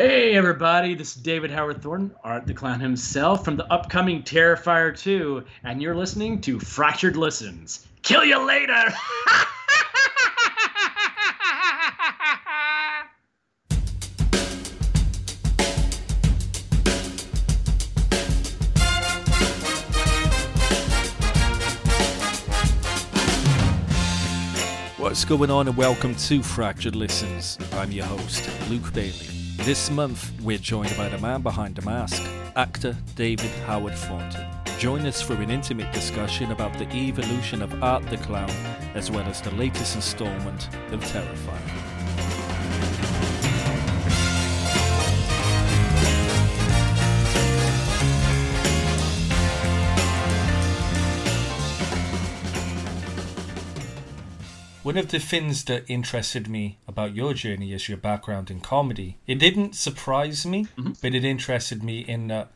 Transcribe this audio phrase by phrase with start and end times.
[0.00, 4.98] Hey everybody, this is David Howard Thornton, Art the Clown himself from the upcoming Terrifier
[4.98, 7.86] 2, and you're listening to Fractured Listens.
[8.00, 8.72] Kill you later!
[24.96, 27.58] What's going on, and welcome to Fractured Listens.
[27.74, 29.39] I'm your host, Luke Bailey.
[29.64, 32.22] This month, we're joined by the man behind the mask,
[32.56, 34.46] actor David Howard Thornton.
[34.78, 38.48] Join us for an intimate discussion about the evolution of Art the Clown,
[38.94, 41.79] as well as the latest installment of Terrifier.
[54.90, 59.18] One of the things that interested me about your journey is your background in comedy.
[59.24, 61.00] It didn't surprise me, Mhm.
[61.00, 62.50] but it interested me in that,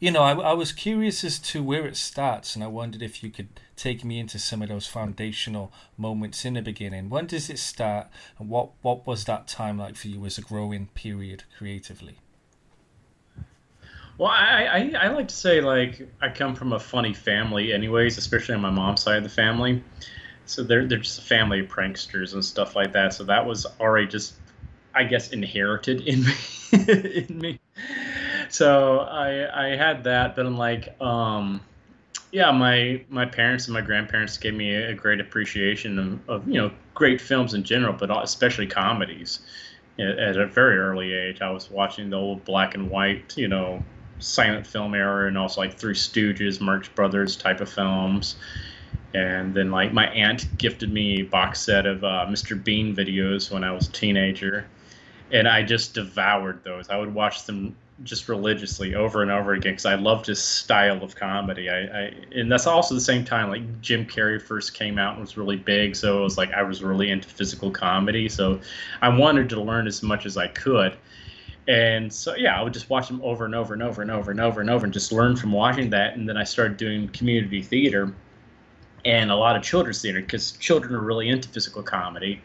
[0.00, 3.22] you know, I, I was curious as to where it starts, and I wondered if
[3.22, 7.10] you could take me into some of those foundational moments in the beginning.
[7.10, 8.06] When does it start,
[8.38, 12.16] and what, what was that time like for you as a growing period creatively?
[14.16, 18.16] Well, I, I, I like to say, like, I come from a funny family, anyways,
[18.16, 19.84] especially on my mom's side of the family.
[20.48, 23.14] So they're, they're just a family of pranksters and stuff like that.
[23.14, 24.34] So that was already just,
[24.94, 26.24] I guess, inherited in
[26.72, 27.26] me.
[27.28, 27.60] in me.
[28.48, 31.60] So I, I had that, but I'm like, um,
[32.30, 36.60] yeah, my my parents and my grandparents gave me a great appreciation of, of you
[36.60, 39.40] know great films in general, but especially comedies.
[39.98, 43.82] At a very early age, I was watching the old black and white, you know,
[44.20, 48.36] silent film era, and also like Three Stooges, Marx Brothers type of films.
[49.14, 52.62] And then like my aunt gifted me a box set of uh, Mr.
[52.62, 54.66] Bean videos when I was a teenager,
[55.32, 56.90] and I just devoured those.
[56.90, 61.02] I would watch them just religiously over and over again because I loved his style
[61.02, 61.68] of comedy.
[61.68, 65.20] I, I and that's also the same time like Jim Carrey first came out and
[65.20, 68.28] was really big, so it was like I was really into physical comedy.
[68.28, 68.60] So
[69.00, 70.96] I wanted to learn as much as I could.
[71.66, 74.30] And so yeah, I would just watch them over and over and over and over
[74.30, 76.16] and over and over and just learn from watching that.
[76.16, 78.14] And then I started doing community theater
[79.04, 82.40] and a lot of children's theater because children are really into physical comedy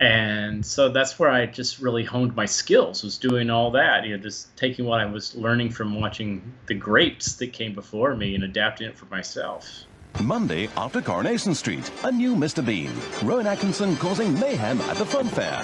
[0.00, 4.16] and so that's where i just really honed my skills was doing all that you
[4.16, 8.34] know just taking what i was learning from watching the greats that came before me
[8.34, 9.84] and adapting it for myself
[10.20, 12.66] Monday after Coronation Street, a new Mr.
[12.66, 12.90] Bean.
[13.22, 15.56] Rowan Atkinson causing mayhem at the fun fair.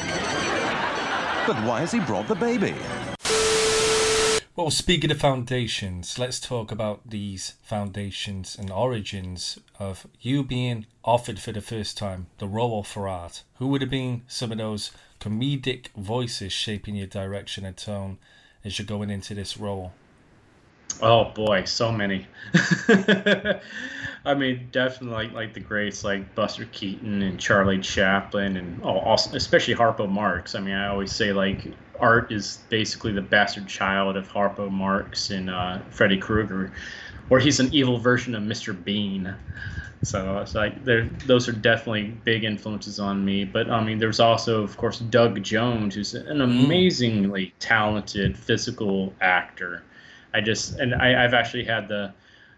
[1.46, 2.74] But why has he brought the baby?
[4.56, 11.38] Well, speaking of foundations, let's talk about these foundations and origins of you being offered
[11.38, 13.42] for the first time the role for art.
[13.56, 18.16] Who would have been some of those comedic voices shaping your direction and tone
[18.64, 19.92] as you're going into this role?
[21.02, 22.26] oh boy so many
[24.24, 28.98] i mean definitely like, like the greats like buster keaton and charlie chaplin and oh,
[29.00, 31.66] also, especially harpo marx i mean i always say like
[32.00, 36.72] art is basically the bastard child of harpo marx and uh, freddy krueger
[37.30, 39.34] or he's an evil version of mr bean.
[40.02, 44.62] So it's like those are definitely big influences on me but i mean there's also
[44.62, 49.82] of course doug jones who's an amazingly talented physical actor.
[50.32, 52.12] I just and I, I've actually had the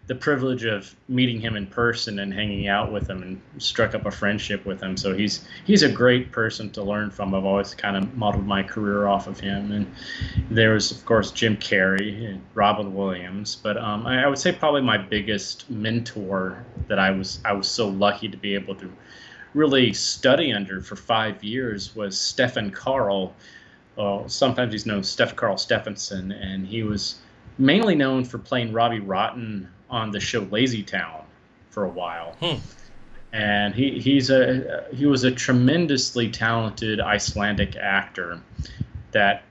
[0.09, 4.07] the privilege of meeting him in person and hanging out with him and struck up
[4.07, 4.97] a friendship with him.
[4.97, 7.35] So he's he's a great person to learn from.
[7.35, 9.71] I've always kind of modeled my career off of him.
[9.71, 9.93] And
[10.49, 14.51] there was of course Jim Carrey and Robin Williams, but um, I, I would say
[14.51, 18.91] probably my biggest mentor that I was I was so lucky to be able to
[19.53, 23.35] really study under for five years was Stefan Karl.
[24.25, 27.19] Sometimes he's known Steph Karl Stefansson, and he was
[27.59, 31.23] mainly known for playing Robbie Rotten on the show Lazy Town
[31.69, 32.35] for a while.
[32.39, 32.59] Hmm.
[33.31, 38.41] And he, he's a he was a tremendously talented Icelandic actor
[39.11, 39.43] that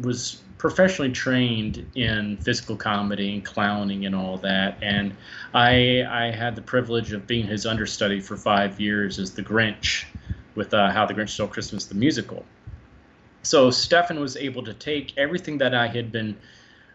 [0.00, 4.76] was professionally trained in physical comedy and clowning and all that.
[4.82, 5.16] And
[5.54, 10.04] I I had the privilege of being his understudy for five years as the Grinch
[10.56, 12.44] with uh, How the Grinch Stole Christmas the musical.
[13.42, 16.36] So Stefan was able to take everything that I had been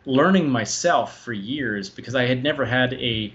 [0.05, 3.33] learning myself for years because I had never had a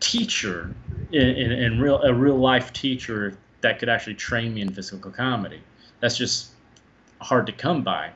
[0.00, 0.74] teacher
[1.12, 5.10] in, in, in real a real life teacher that could actually train me in physical
[5.10, 5.60] comedy.
[6.00, 6.50] That's just
[7.20, 8.10] hard to come by.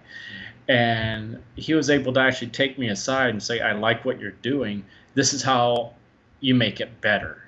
[0.67, 4.31] And he was able to actually take me aside and say, I like what you're
[4.31, 4.85] doing.
[5.15, 5.93] This is how
[6.41, 7.43] you make it better.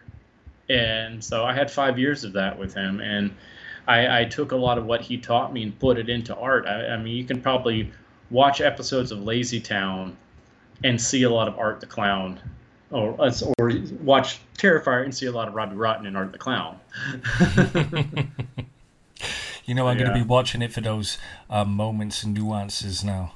[0.69, 3.01] And so I had five years of that with him.
[3.01, 3.35] And
[3.89, 6.67] I, I took a lot of what he taught me and put it into art.
[6.67, 7.91] I, I mean, you can probably
[8.31, 10.17] watch episodes of Lazy Town
[10.85, 12.41] and see a lot of Art the Clown,
[12.91, 13.17] or
[13.59, 16.79] or watch Terrifier and see a lot of Robbie Rotten and Art the Clown.
[19.65, 20.05] you know, I'm yeah.
[20.05, 21.19] going to be watching it for those
[21.51, 23.35] uh, moments and nuances now.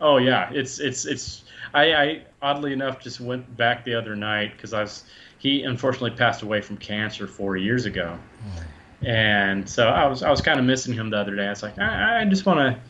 [0.00, 1.44] Oh yeah, it's it's it's.
[1.74, 5.04] I, I oddly enough just went back the other night because I was
[5.38, 9.08] he unfortunately passed away from cancer four years ago, mm.
[9.08, 11.46] and so I was I was kind of missing him the other day.
[11.46, 12.80] I was like, I, I just want to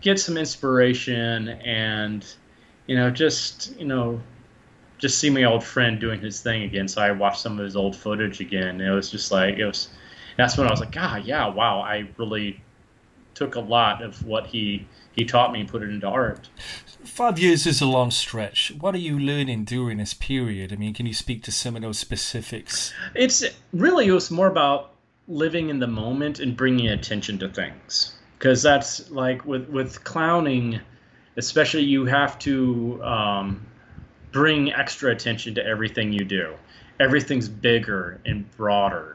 [0.00, 2.24] get some inspiration and
[2.88, 4.20] you know just you know
[4.98, 6.88] just see my old friend doing his thing again.
[6.88, 8.80] So I watched some of his old footage again.
[8.80, 9.88] It was just like it was.
[10.36, 12.60] That's when I was like, ah, yeah, wow, I really
[13.34, 16.48] took a lot of what he he taught me and put it into art.
[17.04, 18.72] Five years is a long stretch.
[18.78, 20.72] What are you learning during this period?
[20.72, 22.92] I mean, can you speak to some of those specifics?
[23.14, 24.94] It's really it was more about
[25.28, 30.80] living in the moment and bringing attention to things because that's like with with clowning,
[31.38, 33.66] especially you have to um,
[34.32, 36.54] bring extra attention to everything you do.
[37.00, 39.14] Everything's bigger and broader.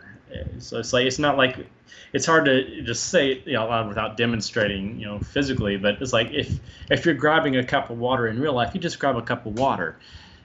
[0.57, 1.67] So it's like it's not like
[2.13, 5.77] it's hard to just say it you know, without demonstrating, you know, physically.
[5.77, 6.59] But it's like if
[6.89, 9.45] if you're grabbing a cup of water in real life, you just grab a cup
[9.45, 9.97] of water.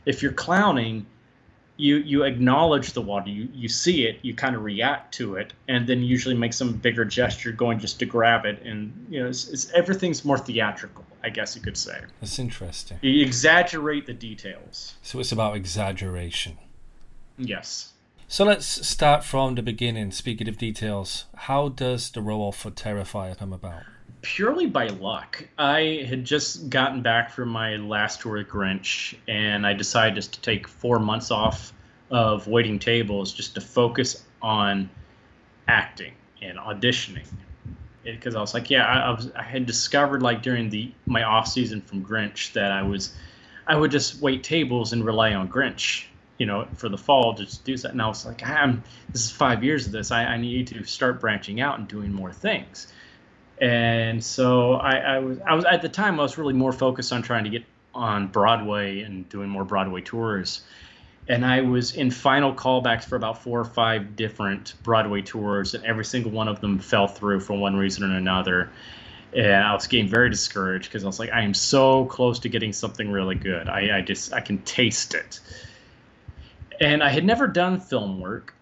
[0.04, 1.06] If you're clowning,
[1.78, 5.52] you you acknowledge the water, you you see it, you kind of react to it,
[5.69, 9.28] and then usually make some bigger gesture going just to grab it, and you know,
[9.28, 12.00] it's, it's everything's more theatrical, I guess you could say.
[12.20, 12.99] That's interesting.
[13.03, 14.94] You exaggerate the details.
[15.03, 16.59] So it's about exaggeration.
[17.37, 17.93] Yes.
[18.29, 20.11] So let's start from the beginning.
[20.11, 23.82] Speaking of details, how does the role for Terrifier come about?
[24.20, 25.49] Purely by luck.
[25.59, 30.35] I had just gotten back from my last tour at Grinch, and I decided just
[30.35, 31.73] to take four months off
[32.11, 34.91] of waiting tables just to focus on
[35.69, 36.12] acting
[36.43, 37.26] and auditioning.
[38.14, 41.22] Because I was like, yeah, I, I, was I had discovered like during the my
[41.22, 43.14] off season from Grinch that I was
[43.66, 46.05] I would just wait tables and rely on Grinch
[46.38, 47.90] you know, for the fall just to do that.
[47.90, 50.10] And I was like, I'm, this is five years of this.
[50.10, 52.93] I, I need to start branching out and doing more things.
[53.60, 57.12] And so I, I was, I was at the time, I was really more focused
[57.12, 60.62] on trying to get on Broadway and doing more Broadway tours.
[61.28, 65.84] And I was in final callbacks for about four or five different Broadway tours, and
[65.84, 68.70] every single one of them fell through for one reason or another.
[69.36, 72.48] And I was getting very discouraged because I was like, I am so close to
[72.48, 73.69] getting something really good.
[73.69, 75.40] I, I just, I can taste it
[76.80, 78.54] and I had never done film work.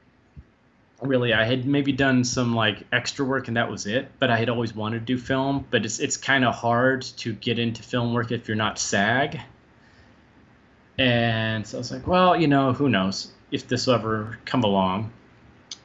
[1.02, 4.10] Really, I had maybe done some like extra work, and that was it.
[4.18, 5.66] But I had always wanted to do film.
[5.70, 9.40] But it's it's kind of hard to get into film work if you're not SAG.
[10.98, 14.64] And so I was like, well, you know, who knows if this will ever come
[14.64, 15.12] along.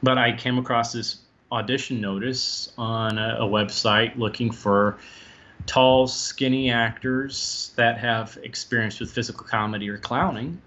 [0.03, 1.17] But I came across this
[1.51, 4.97] audition notice on a, a website looking for
[5.65, 10.61] tall, skinny actors that have experience with physical comedy or clowning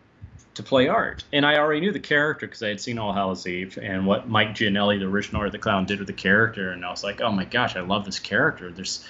[0.55, 1.25] to play art.
[1.33, 4.29] And I already knew the character because I had seen All Hallows Eve and what
[4.29, 6.71] Mike Giannelli, the original Art the Clown, did with the character.
[6.71, 8.71] And I was like, oh my gosh, I love this character.
[8.71, 9.05] There's,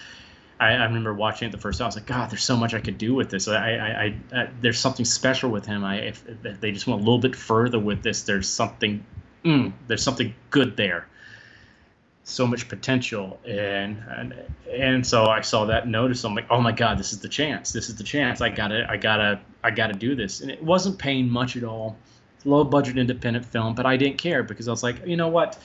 [0.65, 1.87] I, I remember watching it the first time.
[1.87, 3.49] I was like, God, there's so much I could do with this.
[3.49, 5.85] I, I, I, there's something special with him.
[5.85, 9.05] I, if, if, they just went a little bit further with this, there's something,
[9.45, 11.07] mm, there's something good there.
[12.25, 13.39] So much potential.
[13.47, 14.35] And, and
[14.73, 16.25] and so I saw that notice.
[16.25, 17.71] I'm like oh my god this is the chance.
[17.71, 18.41] This is the chance.
[18.41, 20.41] I gotta I gotta I gotta do this.
[20.41, 21.99] And it wasn't paying much at all.
[22.47, 25.59] Low budget independent film but I didn't care because I was like you know what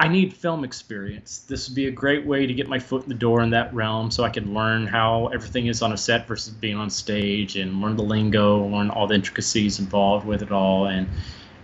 [0.00, 3.08] I need film experience this would be a great way to get my foot in
[3.08, 6.26] the door in that realm so I can learn how everything is on a set
[6.26, 10.50] versus being on stage and learn the lingo learn all the intricacies involved with it
[10.50, 11.08] all and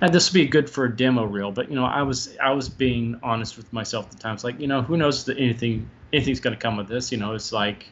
[0.00, 1.50] and this would be good for a demo reel.
[1.50, 4.35] But you know, I was I was being honest with myself at the time.
[4.35, 7.11] It's like you know, who knows that anything anything's going to come of this.
[7.11, 7.87] You know, it's like,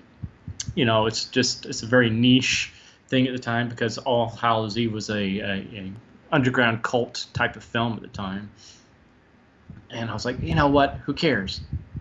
[0.75, 2.73] you know, it's just it's a very niche
[3.09, 5.93] thing at the time because All Hallows Eve was a, a, a
[6.31, 8.51] underground cult type of film at the time.
[9.95, 10.99] And I was like, you know what?
[11.05, 11.61] Who cares?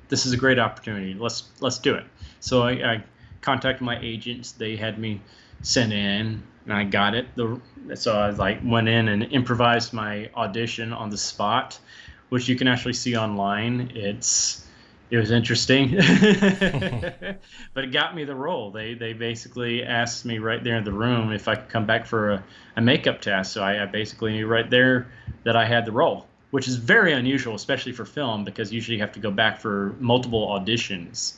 [0.09, 1.13] This is a great opportunity.
[1.13, 2.05] Let's let's do it.
[2.39, 3.03] So I, I
[3.41, 4.51] contacted my agents.
[4.51, 5.21] They had me
[5.61, 7.27] sent in and I got it.
[7.35, 7.59] The
[7.95, 11.79] so I like went in and improvised my audition on the spot,
[12.29, 13.91] which you can actually see online.
[13.95, 14.65] It's
[15.09, 15.91] it was interesting,
[17.73, 18.71] but it got me the role.
[18.71, 22.05] They they basically asked me right there in the room if I could come back
[22.05, 22.43] for a,
[22.77, 23.53] a makeup test.
[23.53, 25.07] So I, I basically knew right there
[25.43, 29.01] that I had the role, which is very unusual, especially for film, because usually you
[29.01, 31.33] have to go back for multiple auditions.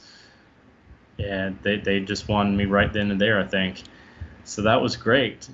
[1.17, 3.81] And they, they just wanted me right then and there, I think.
[4.43, 5.48] So that was great.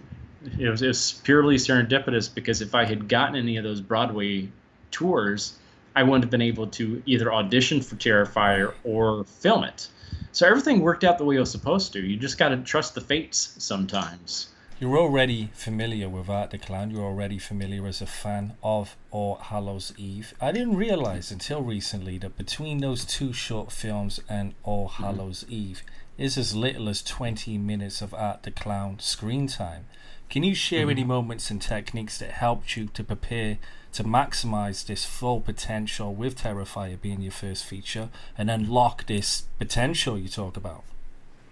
[0.57, 4.49] It was, it was purely serendipitous because if I had gotten any of those Broadway
[4.89, 5.59] tours,
[5.95, 9.89] I wouldn't have been able to either audition for Terrifier or film it.
[10.31, 11.99] So everything worked out the way it was supposed to.
[11.99, 14.47] You just got to trust the fates sometimes.
[14.81, 16.89] You're already familiar with Art the Clown.
[16.89, 20.33] You're already familiar as a fan of All Hallows Eve.
[20.41, 25.03] I didn't realize until recently that between those two short films and All mm-hmm.
[25.03, 25.53] Hallows mm-hmm.
[25.53, 25.83] Eve
[26.17, 29.85] is as little as 20 minutes of Art the Clown screen time.
[30.31, 30.89] Can you share mm-hmm.
[30.89, 33.59] any moments and techniques that helped you to prepare
[33.93, 40.17] to maximize this full potential with Terrifier being your first feature and unlock this potential
[40.17, 40.83] you talk about?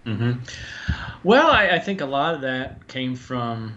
[0.06, 0.32] Mm-hmm.
[1.24, 3.76] Well, I, I, think a lot of that came from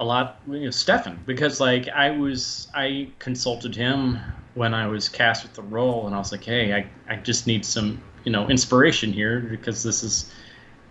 [0.00, 4.18] a lot, you know, Stefan, because like I was, I consulted him
[4.54, 7.46] when I was cast with the role, and I was like, hey, I, I just
[7.46, 10.32] need some, you know, inspiration here because this is,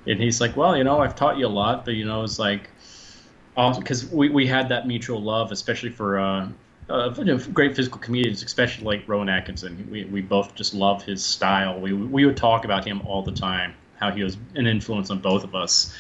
[0.08, 2.40] and he's like, well, you know, I've taught you a lot, but you know, it's
[2.40, 2.70] like,
[3.56, 6.48] because we, we had that mutual love, especially for uh,
[6.90, 9.90] uh, you know, great physical comedians, especially like Rowan Atkinson.
[9.92, 11.80] We, we both just love his style.
[11.80, 15.20] We, we would talk about him all the time how he was an influence on
[15.20, 15.94] both of us.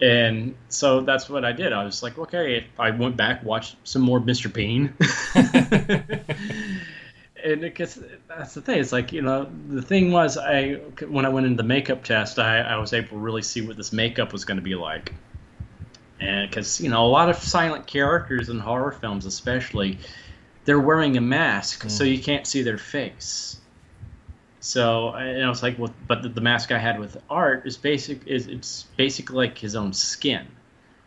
[0.00, 1.72] And so that's what I did.
[1.72, 4.52] I was like, okay, I went back, watched some more Mr.
[4.52, 4.92] Bean.
[7.42, 8.78] and because that's the thing.
[8.78, 10.74] It's like you know, the thing was, I
[11.08, 13.76] when I went into the makeup test, I, I was able to really see what
[13.76, 15.14] this makeup was going to be like.
[16.20, 19.98] And because you know, a lot of silent characters in horror films, especially,
[20.66, 21.90] they're wearing a mask, mm.
[21.90, 23.58] so you can't see their face.
[24.66, 27.76] So and I was like, well, but the, the, mask I had with art is
[27.76, 28.26] basic.
[28.26, 30.44] Is it's basically like his own skin.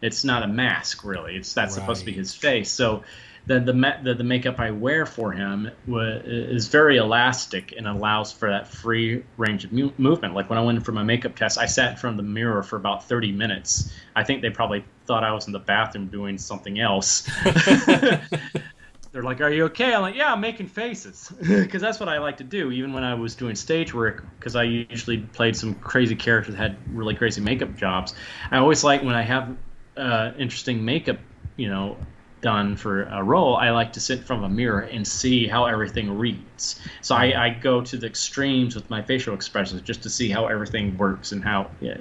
[0.02, 1.36] It's not a mask really.
[1.36, 1.82] It's that's right.
[1.82, 2.72] supposed to be his face.
[2.72, 3.04] So
[3.48, 8.50] the the, the the makeup I wear for him is very elastic and allows for
[8.50, 10.36] that free range of mu- movement.
[10.36, 12.32] Like when I went in for my makeup test, I sat in front of the
[12.32, 13.94] mirror for about 30 minutes.
[14.16, 17.30] I think they probably thought I was in the bathroom doing something else.
[19.12, 22.20] they're like, "Are you okay?" I'm like, "Yeah, I'm making faces," because that's what I
[22.20, 22.72] like to do.
[22.72, 26.62] Even when I was doing stage work, because I usually played some crazy characters that
[26.62, 28.14] had really crazy makeup jobs.
[28.52, 29.56] I always like when I have
[29.98, 31.18] uh, interesting makeup,
[31.56, 31.98] you know,
[32.42, 33.56] done for a role.
[33.56, 36.80] I like to sit in front of a mirror and see how everything reads.
[37.02, 40.48] So I, I go to the extremes with my facial expressions just to see how
[40.48, 42.00] everything works and how it,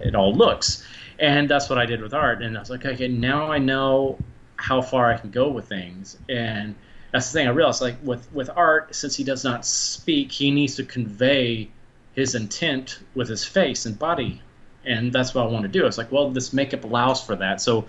[0.00, 0.86] it all looks.
[1.18, 2.42] And that's what I did with art.
[2.42, 4.18] And I was like, okay, now I know
[4.58, 6.18] how far I can go with things.
[6.28, 6.74] And
[7.12, 7.80] that's the thing I realized.
[7.80, 11.70] Like with with art, since he does not speak, he needs to convey
[12.14, 14.42] his intent with his face and body,
[14.84, 15.86] and that's what I want to do.
[15.86, 17.86] It's like, well, this makeup allows for that, so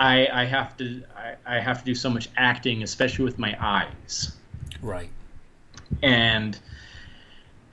[0.00, 3.56] I I have to I, I have to do so much acting, especially with my
[3.60, 4.32] eyes.
[4.82, 5.10] Right.
[6.02, 6.58] And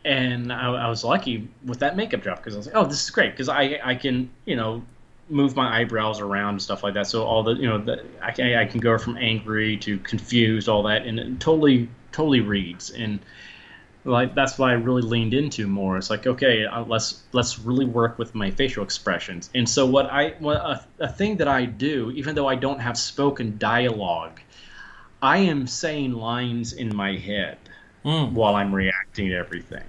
[0.04, 3.04] and I, I was lucky with that makeup job because I was like, oh, this
[3.04, 4.84] is great because I I can you know
[5.29, 7.08] move my eyebrows around and stuff like that.
[7.08, 10.70] So all the you know the, I can I can go from angry to confused,
[10.70, 12.91] all that, and it totally totally reads.
[12.91, 13.20] And
[14.03, 15.98] like that's why I really leaned into more.
[15.98, 19.50] It's like okay, uh, let's let's really work with my facial expressions.
[19.55, 22.79] And so what I what a, a thing that I do, even though I don't
[22.79, 24.39] have spoken dialogue,
[25.22, 27.58] I am saying lines in my head
[28.03, 28.32] mm.
[28.32, 29.84] while I'm reacting to everything.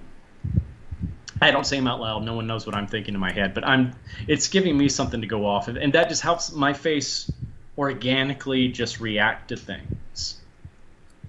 [1.41, 2.23] I don't say them out loud.
[2.23, 3.93] No one knows what I'm thinking in my head, but I'm.
[4.27, 7.31] It's giving me something to go off of, and that just helps my face
[7.77, 10.41] organically just react to things.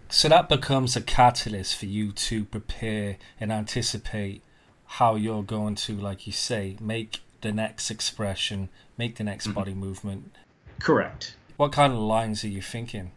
[0.08, 4.42] So that becomes a catalyst for you to prepare and anticipate
[4.86, 9.54] how you're going to, like you say, make the next expression, make the next mm-hmm.
[9.54, 10.34] body movement.
[10.78, 11.36] Correct.
[11.58, 13.10] What kind of lines are you thinking?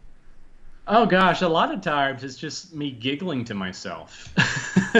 [0.88, 4.32] Oh gosh, a lot of times it's just me giggling to myself.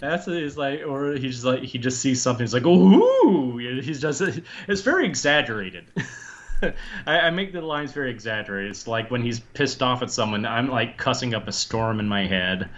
[0.00, 0.26] That's
[0.56, 2.44] like, or he's just like he just sees something.
[2.44, 4.22] He's like, "Ooh!" He's just
[4.68, 5.86] it's very exaggerated.
[6.62, 8.70] I, I, make the lines very exaggerated.
[8.70, 12.08] It's like when he's pissed off at someone, I'm like cussing up a storm in
[12.08, 12.70] my head.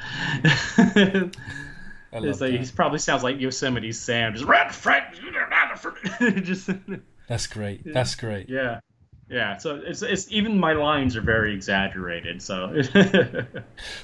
[2.12, 5.14] it's like he probably sounds like Yosemite Sam, just red Frank.
[6.42, 6.70] just
[7.28, 7.82] that's great.
[7.84, 8.48] That's great.
[8.48, 8.80] Yeah.
[9.30, 12.40] Yeah, so it's, it's even my lines are very exaggerated.
[12.40, 12.82] So,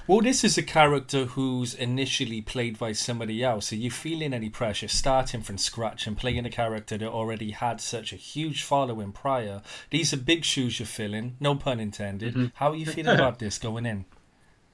[0.06, 3.72] well, this is a character who's initially played by somebody else.
[3.72, 7.80] Are you feeling any pressure starting from scratch and playing a character that already had
[7.80, 9.62] such a huge following prior?
[9.90, 12.34] These are big shoes you're filling, no pun intended.
[12.34, 12.46] Mm-hmm.
[12.54, 14.04] How are you feeling about this going in?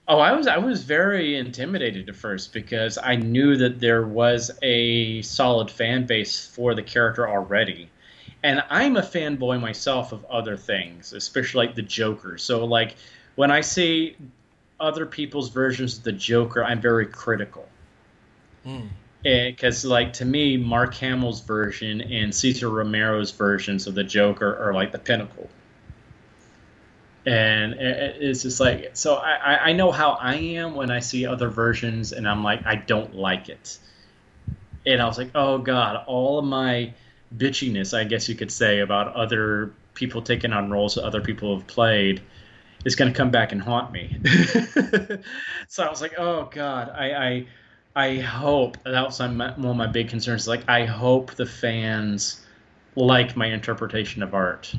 [0.09, 4.51] Oh, I was I was very intimidated at first because I knew that there was
[4.61, 7.89] a solid fan base for the character already
[8.43, 12.39] and I'm a fanboy myself of other things, especially like the Joker.
[12.39, 12.97] So like
[13.37, 14.17] when I see
[14.79, 17.69] other people's versions of the Joker, I'm very critical.
[18.65, 18.87] Hmm.
[19.25, 19.91] Eh, because mm.
[19.91, 24.93] like to me, Mark Hamill's version and Cesar Romero's versions of the Joker are like
[24.93, 25.49] the pinnacle.
[27.27, 31.01] And eh, eh, it's just like so I, I know how I am when I
[31.01, 33.79] see other versions and I'm like I don't like it
[34.87, 36.93] and I was like, oh god, all of my
[37.37, 41.59] bitchiness, I guess you could say, about other people taking on roles that other people
[41.59, 42.23] have played
[42.85, 44.17] is going to come back and haunt me.
[45.69, 47.47] so I was like, oh god, I, I
[47.97, 50.47] I hope that was one of my big concerns.
[50.47, 52.45] Like, I hope the fans
[52.97, 54.73] like my interpretation of art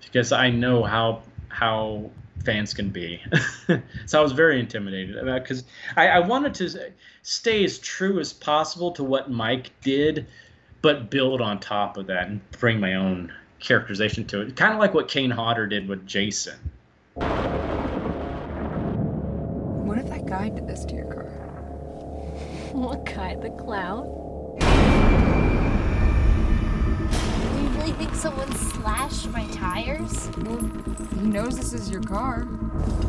[0.00, 2.10] because I know how how
[2.44, 3.20] fans can be.
[4.06, 5.64] so I was very intimidated about because
[5.96, 10.26] I, I wanted to stay as true as possible to what Mike did,
[10.86, 14.54] but build on top of that and bring my own characterization to it.
[14.54, 16.54] Kind of like what Kane Hodder did with Jason.
[19.84, 21.24] What if that guy did this to your car?
[22.72, 23.34] What guy?
[23.34, 24.04] The clown?
[27.50, 30.30] Do You really think someone slashed my tires?
[30.38, 30.70] Well,
[31.18, 32.46] he knows this is your car.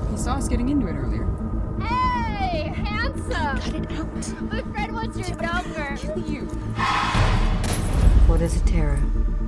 [0.10, 1.28] He saw us getting into it earlier.
[1.80, 3.60] Hey, handsome!
[3.60, 4.42] Cut it out.
[4.52, 5.96] My friend wants your number.
[5.98, 6.48] Kill you.
[8.28, 9.02] What is it, Tara?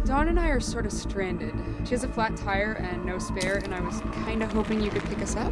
[0.06, 1.54] Dawn and I are sort of stranded.
[1.84, 4.90] She has a flat tire and no spare, and I was kind of hoping you
[4.90, 5.52] could pick us up.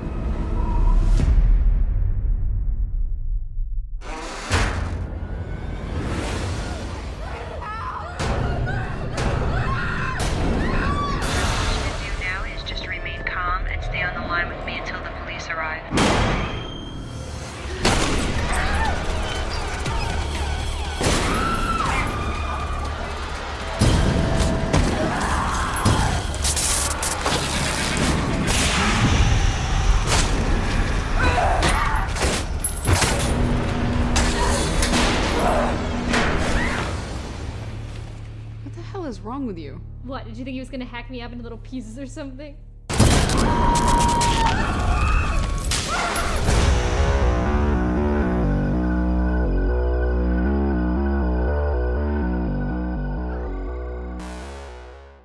[40.27, 42.57] Did you think he was gonna hack me up into little pieces or something?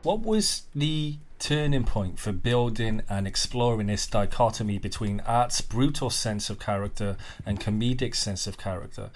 [0.04, 6.48] What was the turning point for building and exploring this dichotomy between art's brutal sense
[6.48, 9.10] of character and comedic sense of character?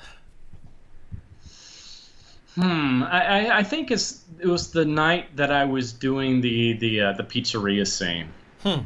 [2.57, 3.03] Hmm.
[3.03, 7.13] I, I, think it's it was the night that I was doing the the uh,
[7.13, 8.29] the pizzeria scene.
[8.63, 8.81] Hmm.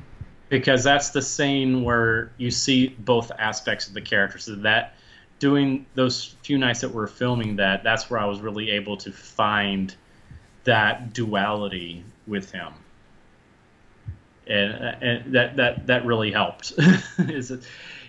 [0.48, 4.44] Because that's the scene where you see both aspects of the characters.
[4.44, 4.94] So that
[5.38, 9.12] doing those few nights that we're filming that, that's where I was really able to
[9.12, 9.94] find
[10.64, 12.72] that duality with him.
[14.50, 16.72] And, and that, that that really helped.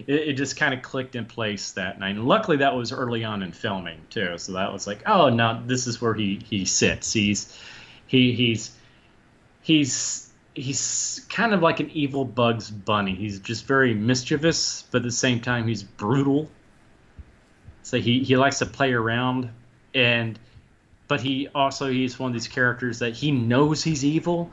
[0.07, 2.15] It, it just kind of clicked in place that night.
[2.15, 4.39] And luckily, that was early on in filming too.
[4.39, 7.13] So that was like, oh, now this is where he he sits.
[7.13, 7.55] He's
[8.07, 8.71] he he's
[9.61, 13.15] he's he's kind of like an evil Bugs Bunny.
[13.15, 16.49] He's just very mischievous, but at the same time, he's brutal.
[17.83, 19.49] So he he likes to play around,
[19.93, 20.39] and
[21.07, 24.51] but he also he's one of these characters that he knows he's evil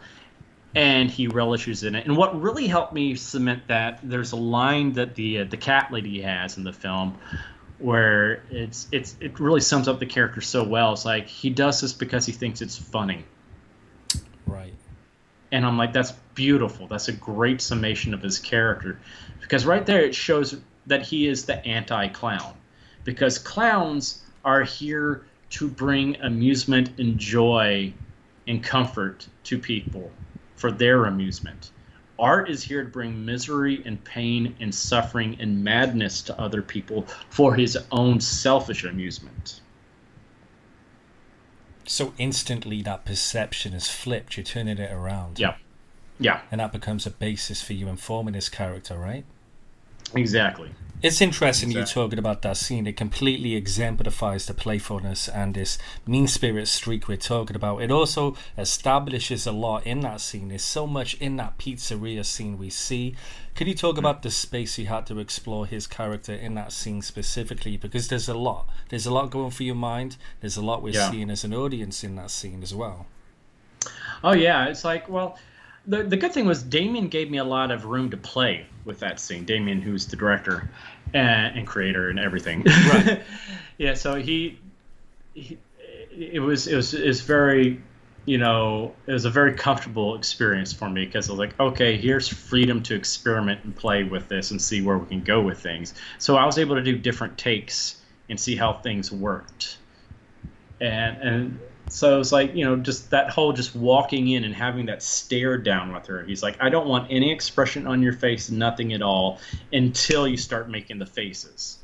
[0.75, 2.07] and he relishes in it.
[2.07, 5.93] And what really helped me cement that there's a line that the uh, the cat
[5.93, 7.19] lady has in the film
[7.79, 10.93] where it's it's it really sums up the character so well.
[10.93, 13.25] It's like he does this because he thinks it's funny.
[14.47, 14.75] Right.
[15.51, 16.87] And I'm like that's beautiful.
[16.87, 19.01] That's a great summation of his character
[19.41, 22.55] because right there it shows that he is the anti-clown
[23.05, 27.93] because clowns are here to bring amusement and joy
[28.47, 30.11] and comfort to people
[30.59, 31.71] for their amusement.
[32.19, 37.07] Art is here to bring misery and pain and suffering and madness to other people
[37.31, 39.61] for his own selfish amusement.
[41.87, 44.37] So instantly that perception is flipped.
[44.37, 45.39] You're turning it around.
[45.39, 45.55] Yeah.
[46.21, 49.25] Yeah, And that becomes a basis for you informing this character, right?
[50.17, 50.71] exactly.
[51.01, 52.03] It's interesting you Exactly.
[52.03, 52.87] talking about that scene.
[52.89, 57.83] It completely exemplifies the playfulness and this mean spirit streak we're talking about.
[57.83, 60.49] It also establishes a lot in that scene.
[60.49, 63.15] There's so much in that pizzeria scene we see.
[63.55, 64.01] Could you talk hmm.
[64.01, 67.77] about the space you had to explore his character in that scene specifically?
[67.77, 68.69] Because there's a lot.
[68.89, 70.17] There's a lot going through your mind.
[70.41, 71.11] There's a lot we're Yeah.
[71.13, 73.07] seeing as an audience in that scene as well.
[74.25, 75.39] Oh yeah, it's like well,
[75.87, 78.99] the the good thing was Damien gave me a lot of room to play with
[79.01, 79.45] that scene.
[79.45, 80.69] Damien, who's the director
[81.15, 82.65] and, and creator and everything.
[82.65, 83.23] Right.
[83.79, 84.59] yeah, so he,
[85.35, 85.59] he,
[86.11, 87.81] it was it was it was very,
[88.25, 91.97] you know, it was a very comfortable experience for me because I was like, okay,
[91.97, 95.61] here's freedom to experiment and play with this and see where we can go with
[95.61, 95.95] things.
[96.19, 99.79] So I was able to do different takes and see how things worked
[100.81, 104.55] and and so it was like you know just that whole just walking in and
[104.55, 108.13] having that stare down with her he's like i don't want any expression on your
[108.13, 109.39] face nothing at all
[109.73, 111.79] until you start making the faces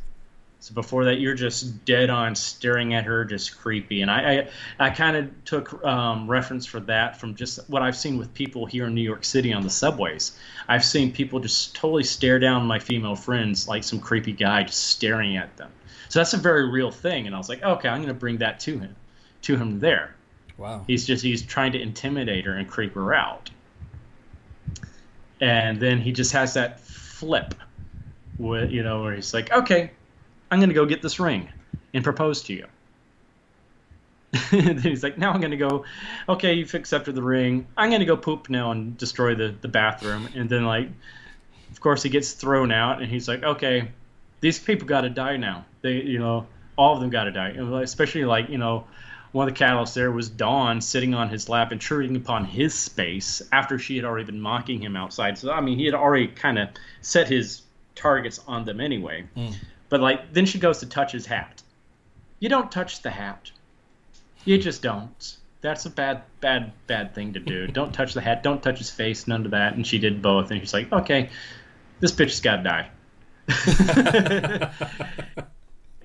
[0.65, 4.01] So before that, you're just dead on staring at her, just creepy.
[4.01, 7.95] And I, I, I kind of took um, reference for that from just what I've
[7.95, 10.39] seen with people here in New York City on the subways.
[10.67, 14.83] I've seen people just totally stare down my female friends like some creepy guy just
[14.85, 15.71] staring at them.
[16.09, 17.27] So that's a very real thing.
[17.27, 18.97] And I was like, okay, I'm going to bring that to him,
[19.45, 20.15] to him there.
[20.57, 20.85] Wow.
[20.87, 23.51] He's just he's trying to intimidate her and creep her out.
[25.41, 27.55] And then he just has that flip,
[28.39, 29.91] with you know, where he's like, okay,
[30.51, 31.49] I'm going to go get this ring
[31.93, 32.67] and propose to you.
[34.51, 35.85] then he's like, now I'm going to go,
[36.29, 37.67] okay, you've accepted the ring.
[37.77, 40.29] I'm going to go poop now and destroy the, the bathroom.
[40.35, 40.89] And then, like,
[41.71, 43.91] of course, he gets thrown out and he's like, okay,
[44.41, 45.67] these people got to die now.
[45.83, 47.51] They, you know, all of them got to die.
[47.51, 48.87] Especially, like, you know,
[49.35, 53.43] one of the catalysts there was Dawn sitting on his lap, intruding upon his space
[53.51, 55.37] after she had already been mocking him outside.
[55.37, 56.69] So, I mean, he had already kind of
[57.01, 57.63] set his
[57.97, 59.25] targets on them anyway.
[59.35, 59.49] Hmm.
[59.89, 61.65] But like then she goes to touch his hat.
[62.39, 63.51] You don't touch the hat.
[64.45, 65.37] You just don't.
[65.63, 67.67] That's a bad, bad, bad thing to do.
[67.67, 68.45] don't touch the hat.
[68.45, 69.27] Don't touch his face.
[69.27, 69.75] None of that.
[69.75, 70.53] And she did both.
[70.53, 71.31] And she's like, okay,
[71.99, 72.89] this bitch has got to die.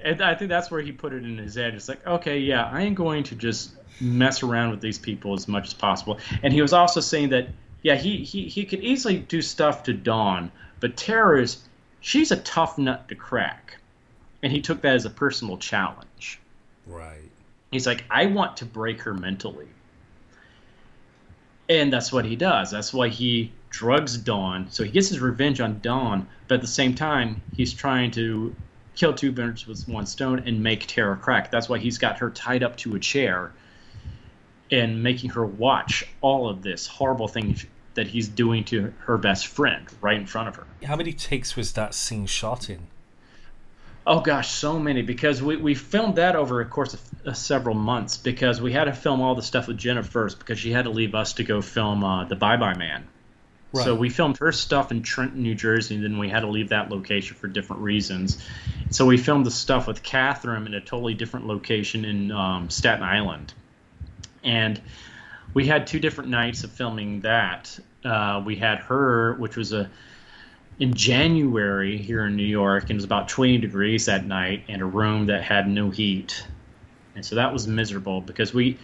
[0.04, 1.74] and I think that's where he put it in his head.
[1.74, 5.48] It's like, okay, yeah, I am going to just mess around with these people as
[5.48, 6.20] much as possible.
[6.42, 7.50] And he was also saying that,
[7.82, 11.64] yeah, he he, he could easily do stuff to Dawn, but Tara is
[12.02, 13.78] she's a tough nut to crack.
[14.42, 16.40] And he took that as a personal challenge.
[16.88, 17.30] Right.
[17.72, 19.68] He's like, I want to break her mentally.
[21.68, 22.72] And that's what he does.
[22.72, 24.68] That's why he drugs Dawn.
[24.72, 28.56] So he gets his revenge on Dawn, but at the same time, he's trying to
[29.00, 31.50] kill two birds with one stone and make Tara crack.
[31.50, 33.54] That's why he's got her tied up to a chair
[34.70, 37.56] and making her watch all of this horrible thing
[37.94, 40.68] that he's doing to her best friend right in front of her.
[40.84, 42.88] How many takes was that scene shot in?
[44.06, 47.76] Oh gosh, so many because we, we filmed that over a course of uh, several
[47.76, 50.86] months because we had to film all the stuff with Jenna first because she had
[50.86, 53.08] to leave us to go film uh, the Bye Bye Man.
[53.74, 56.70] So we filmed her stuff in Trenton, New Jersey, and then we had to leave
[56.70, 58.44] that location for different reasons.
[58.90, 63.04] So we filmed the stuff with Catherine in a totally different location in um, Staten
[63.04, 63.54] Island,
[64.44, 64.82] and
[65.54, 67.80] we had two different nights of filming that.
[68.04, 69.90] Uh, we had her, which was a
[70.80, 74.82] in January here in New York, and it was about 20 degrees that night, and
[74.82, 76.44] a room that had no heat,
[77.14, 78.80] and so that was miserable because we,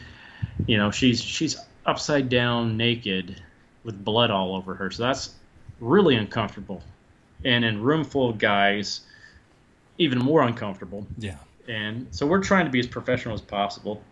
[0.67, 3.41] you know, she's she's upside down, naked,
[3.85, 5.33] with blood all over her, so that's
[5.79, 6.83] really uncomfortable,
[7.45, 9.01] and in a room full of guys,
[9.97, 11.07] even more uncomfortable.
[11.17, 11.37] Yeah.
[11.67, 14.03] And so we're trying to be as professional as possible,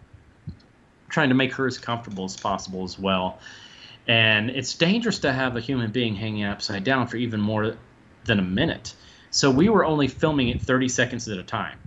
[1.09, 3.39] trying to make her as comfortable as possible as well.
[4.07, 7.75] And it's dangerous to have a human being hanging upside down for even more
[8.25, 8.95] than a minute.
[9.31, 11.79] So we were only filming it 30 seconds at a time.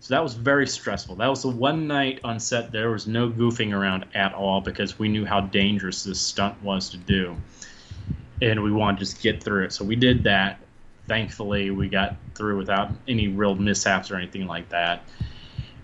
[0.00, 1.16] So that was very stressful.
[1.16, 4.98] That was the one night on set there was no goofing around at all because
[4.98, 7.36] we knew how dangerous this stunt was to do.
[8.40, 9.72] And we wanted to just get through it.
[9.72, 10.60] So we did that.
[11.08, 15.02] Thankfully, we got through without any real mishaps or anything like that.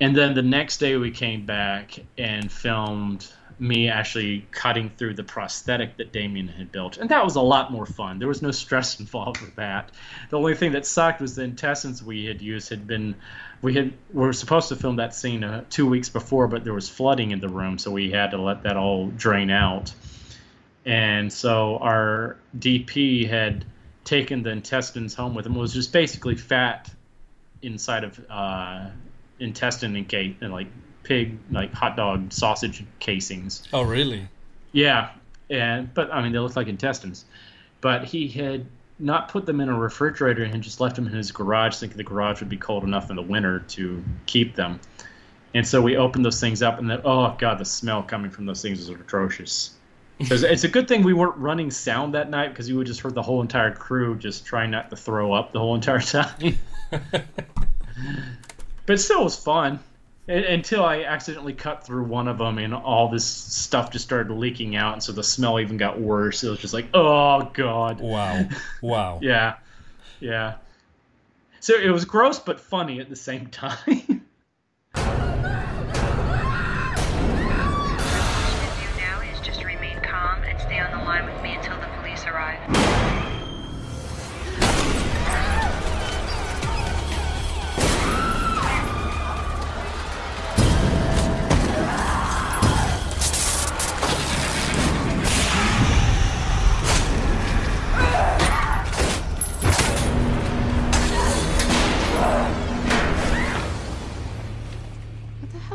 [0.00, 5.23] And then the next day we came back and filmed me actually cutting through the
[5.23, 6.97] prosthetic that Damien had built.
[6.99, 8.19] And that was a lot more fun.
[8.19, 9.90] There was no stress involved with that.
[10.31, 13.14] The only thing that sucked was the intestines we had used had been
[13.62, 16.75] we had we were supposed to film that scene uh, 2 weeks before but there
[16.75, 19.93] was flooding in the room so we had to let that all drain out.
[20.85, 23.64] And so our DP had
[24.05, 25.55] taken the intestines home with him.
[25.57, 26.90] It was just basically fat
[27.62, 28.90] inside of uh,
[29.40, 30.69] intestine and case and like
[31.05, 33.62] pig like hot dog sausage casings.
[33.73, 34.27] Oh, really?
[34.73, 35.11] Yeah,
[35.49, 37.25] and but I mean they look like intestines,
[37.81, 38.67] but he had
[38.99, 42.05] not put them in a refrigerator and just left them in his garage, thinking the
[42.05, 44.81] garage would be cold enough in the winter to keep them.
[45.53, 48.47] And so we opened those things up, and then oh god, the smell coming from
[48.47, 49.71] those things was atrocious.
[50.29, 53.01] So it's- a good thing we weren't running sound that night because you would just
[53.01, 56.57] heard the whole entire crew just trying not to throw up the whole entire time.
[58.87, 59.81] but still, it was fun
[60.27, 64.77] until I accidentally cut through one of them, and all this stuff just started leaking
[64.77, 66.43] out, and so the smell even got worse.
[66.43, 68.49] It was just like, oh god, Wow.
[68.81, 69.19] Wow.
[69.23, 69.57] yeah,
[70.21, 70.55] yeah.
[71.61, 74.03] So it was gross but funny at the same time.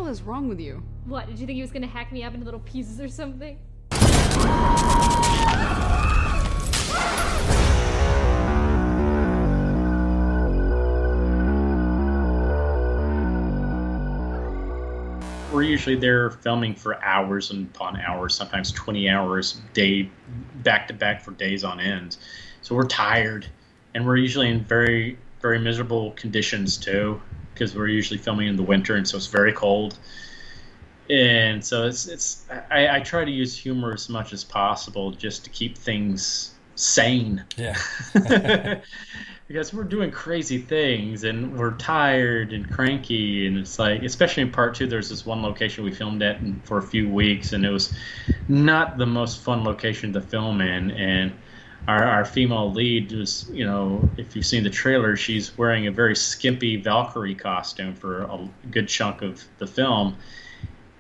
[0.10, 0.82] With you?
[1.06, 1.28] What?
[1.28, 3.60] Did you think he was gonna hack me up into little pieces or something?
[15.52, 20.10] we're usually there filming for hours and upon hours, sometimes 20 hours day
[20.64, 22.18] back to back for days on end.
[22.62, 23.46] So we're tired,
[23.94, 27.22] and we're usually in very very miserable conditions too,
[27.54, 29.98] because we're usually filming in the winter, and so it's very cold.
[31.10, 35.44] And so it's it's I, I try to use humor as much as possible just
[35.46, 37.44] to keep things sane.
[37.58, 37.78] Yeah.
[39.50, 44.52] because we're doing crazy things and we're tired and cranky and it's like especially in
[44.52, 47.72] part two there's this one location we filmed at for a few weeks and it
[47.72, 47.92] was
[48.48, 51.34] not the most fun location to film in and
[51.88, 55.92] our, our female lead was you know if you've seen the trailer she's wearing a
[55.92, 60.16] very skimpy valkyrie costume for a good chunk of the film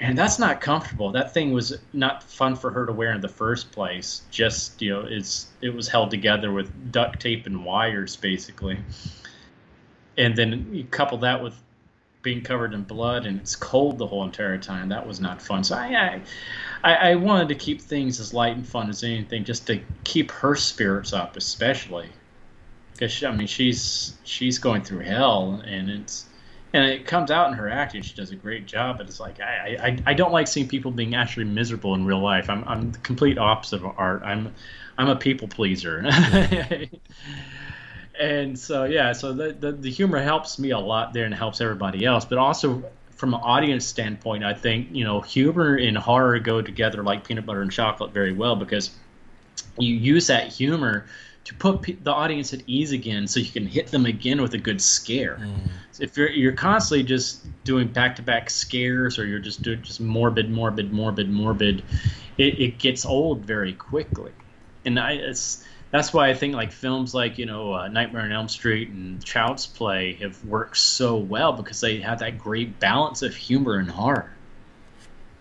[0.01, 1.11] and that's not comfortable.
[1.11, 4.21] That thing was not fun for her to wear in the first place.
[4.31, 8.79] Just you know, it's it was held together with duct tape and wires basically,
[10.17, 11.59] and then you couple that with
[12.29, 14.89] being covered in blood and it's cold the whole entire time.
[14.89, 15.63] That was not fun.
[15.63, 16.21] So I,
[16.83, 20.29] I, I wanted to keep things as light and fun as anything, just to keep
[20.29, 22.07] her spirits up, especially
[22.93, 26.25] because I mean she's she's going through hell and it's
[26.71, 28.03] and it comes out in her acting.
[28.03, 30.91] She does a great job, but it's like I, I, I don't like seeing people
[30.91, 32.47] being actually miserable in real life.
[32.47, 34.21] I'm I'm the complete opposite of art.
[34.23, 34.53] I'm
[34.99, 36.05] I'm a people pleaser.
[38.19, 41.61] and so yeah, so the, the the humor helps me a lot there and helps
[41.61, 46.37] everybody else, but also from an audience standpoint, I think you know humor and horror
[46.39, 48.91] go together like peanut butter and chocolate very well because
[49.77, 51.05] you use that humor
[51.45, 54.53] to put pe- the audience at ease again, so you can hit them again with
[54.53, 55.39] a good scare.
[55.41, 55.69] Mm.
[55.93, 59.81] So if you're you're constantly just doing back to back scares, or you're just doing
[59.81, 61.83] just morbid, morbid, morbid, morbid,
[62.37, 64.31] it, it gets old very quickly.
[64.85, 68.31] And I, it's that's why I think like films like you know uh, Nightmare on
[68.31, 73.21] Elm Street and Child's Play have worked so well because they have that great balance
[73.21, 74.31] of humor and horror.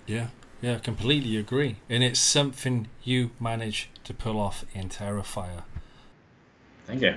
[0.07, 0.29] Yeah,
[0.63, 1.77] yeah, completely agree.
[1.89, 5.65] And it's something you manage to pull off in Terrifier.
[6.87, 7.17] Thank you.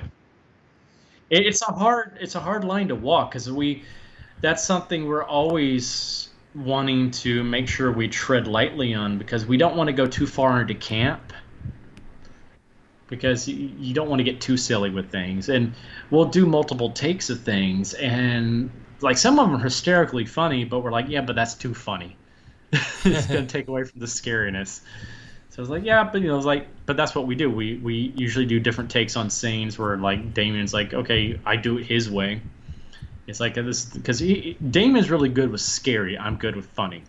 [1.29, 3.83] It, it's a hard it's a hard line to walk because we
[4.41, 9.77] that's something we're always wanting to make sure we tread lightly on because we don't
[9.77, 11.31] want to go too far into camp
[13.12, 15.74] because you, you don't want to get too silly with things and
[16.10, 18.71] we'll do multiple takes of things and
[19.02, 22.15] like some of them are hysterically funny but we're like yeah but that's too funny
[22.71, 24.82] it's going to take away from the scariness
[25.52, 27.36] so I was like, yeah, but you know, I was like, but that's what we
[27.36, 27.50] do.
[27.50, 31.78] We we usually do different takes on scenes where like Damien's like, okay, I do
[31.78, 32.41] it his way.
[33.28, 36.17] It's like uh, this because Damien's really good with scary.
[36.17, 37.04] I'm good with funny.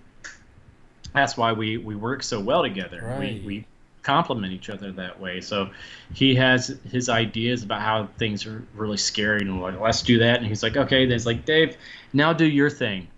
[1.15, 3.01] That's why we we work so well together.
[3.05, 3.45] Right.
[3.45, 3.67] We we
[4.03, 5.41] complement each other that way.
[5.41, 5.71] So
[6.15, 10.39] he has his ideas about how things are really scary, and like, let's do that.
[10.39, 11.07] And he's like, okay.
[11.07, 11.77] Then it's like, Dave,
[12.13, 13.09] now do your thing,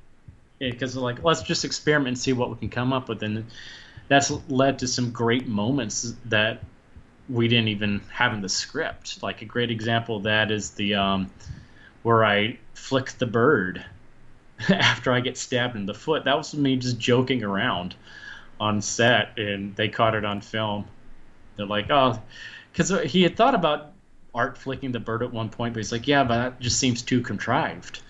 [0.58, 3.22] because like let's just experiment and see what we can come up with.
[3.22, 3.44] And
[4.08, 6.62] that's led to some great moments that
[7.28, 9.22] we didn't even have in the script.
[9.22, 11.30] Like a great example of that is the um,
[12.02, 13.84] where I flick the bird
[14.68, 16.24] after I get stabbed in the foot.
[16.24, 17.94] That was me just joking around
[18.64, 20.86] on set, and they caught it on film.
[21.56, 22.20] They're like, oh,
[22.72, 23.92] because he had thought about
[24.34, 27.02] art flicking the bird at one point, but he's like, yeah, but that just seems
[27.02, 28.00] too contrived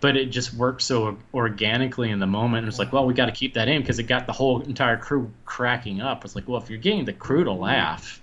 [0.00, 2.64] but it just worked so organically in the moment.
[2.64, 4.62] It was like, well, we got to keep that in because it got the whole
[4.62, 6.24] entire crew cracking up.
[6.24, 8.22] It's like, well, if you're getting the crew to laugh,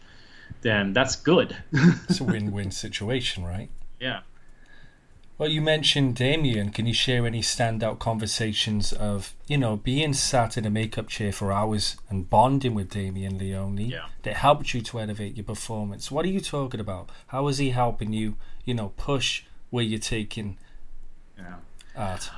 [0.61, 1.55] then that's good.
[1.73, 3.69] it's a win-win situation, right?
[3.99, 4.21] Yeah.
[5.37, 6.69] Well, you mentioned Damien.
[6.69, 11.33] Can you share any standout conversations of, you know, being sat in a makeup chair
[11.33, 14.05] for hours and bonding with Damien Leone yeah.
[14.23, 16.09] that helped you to elevate your performance?
[16.09, 17.09] What are you talking about?
[17.27, 20.57] How is he helping you, you know, push where you're taking
[21.37, 21.55] yeah.
[21.97, 22.29] art?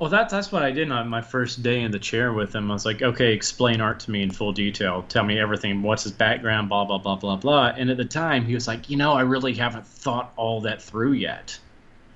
[0.00, 2.68] Well, that, that's what I did on my first day in the chair with him.
[2.68, 5.04] I was like, okay, explain art to me in full detail.
[5.08, 5.82] Tell me everything.
[5.82, 6.68] What's his background?
[6.68, 7.68] Blah, blah, blah, blah, blah.
[7.76, 10.82] And at the time, he was like, you know, I really haven't thought all that
[10.82, 11.58] through yet.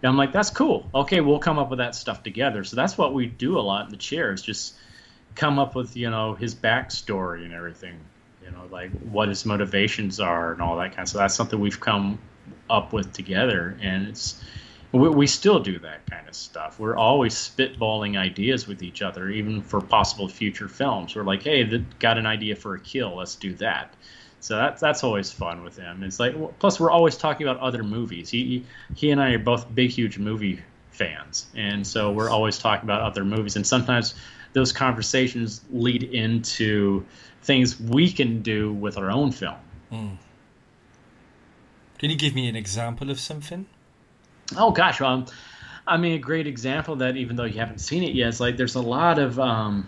[0.03, 0.88] And I'm like, that's cool.
[0.95, 2.65] Okay, we'll come up with that stuff together.
[2.65, 4.75] So that's what we do a lot in the chair is just
[5.35, 7.99] come up with, you know, his backstory and everything.
[8.43, 11.21] You know, like what his motivations are and all that kind of stuff.
[11.21, 12.19] That's something we've come
[12.69, 13.79] up with together.
[13.81, 14.43] And it's
[14.93, 16.79] we, we still do that kind of stuff.
[16.79, 21.17] We're always spitballing ideas with each other, even for possible future films.
[21.17, 21.65] We're like, hey,
[21.99, 23.95] got an idea for a kill, let's do that.
[24.42, 26.02] So that's that's always fun with him.
[26.02, 28.28] It's like plus we're always talking about other movies.
[28.28, 32.85] He he and I are both big huge movie fans, and so we're always talking
[32.85, 33.55] about other movies.
[33.55, 34.16] And sometimes
[34.52, 37.07] those conversations lead into
[37.42, 39.55] things we can do with our own film.
[39.92, 40.16] Mm.
[41.98, 43.66] Can you give me an example of something?
[44.57, 45.26] Oh gosh, um,
[45.87, 48.57] I mean, a great example that even though you haven't seen it yet, is like
[48.57, 49.87] there's a lot of um,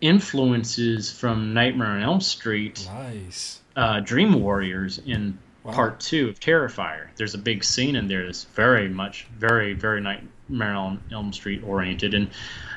[0.00, 3.60] influences from Nightmare on Elm Street, Nice.
[3.76, 5.72] uh, Dream Warriors in Wow.
[5.72, 7.06] part two of Terrifier.
[7.16, 11.62] There's a big scene in there that's very much, very, very Nightmare on Elm Street
[11.64, 12.28] oriented, and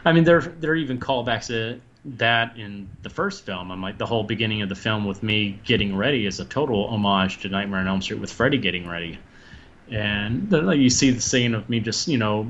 [0.06, 3.72] I mean, there there are even callbacks to that in the first film.
[3.72, 6.88] I'm like the whole beginning of the film with me getting ready is a total
[6.88, 9.20] homage to Nightmare on Elm Street with Freddy getting ready,
[9.92, 12.50] and then like, you see the scene of me just you know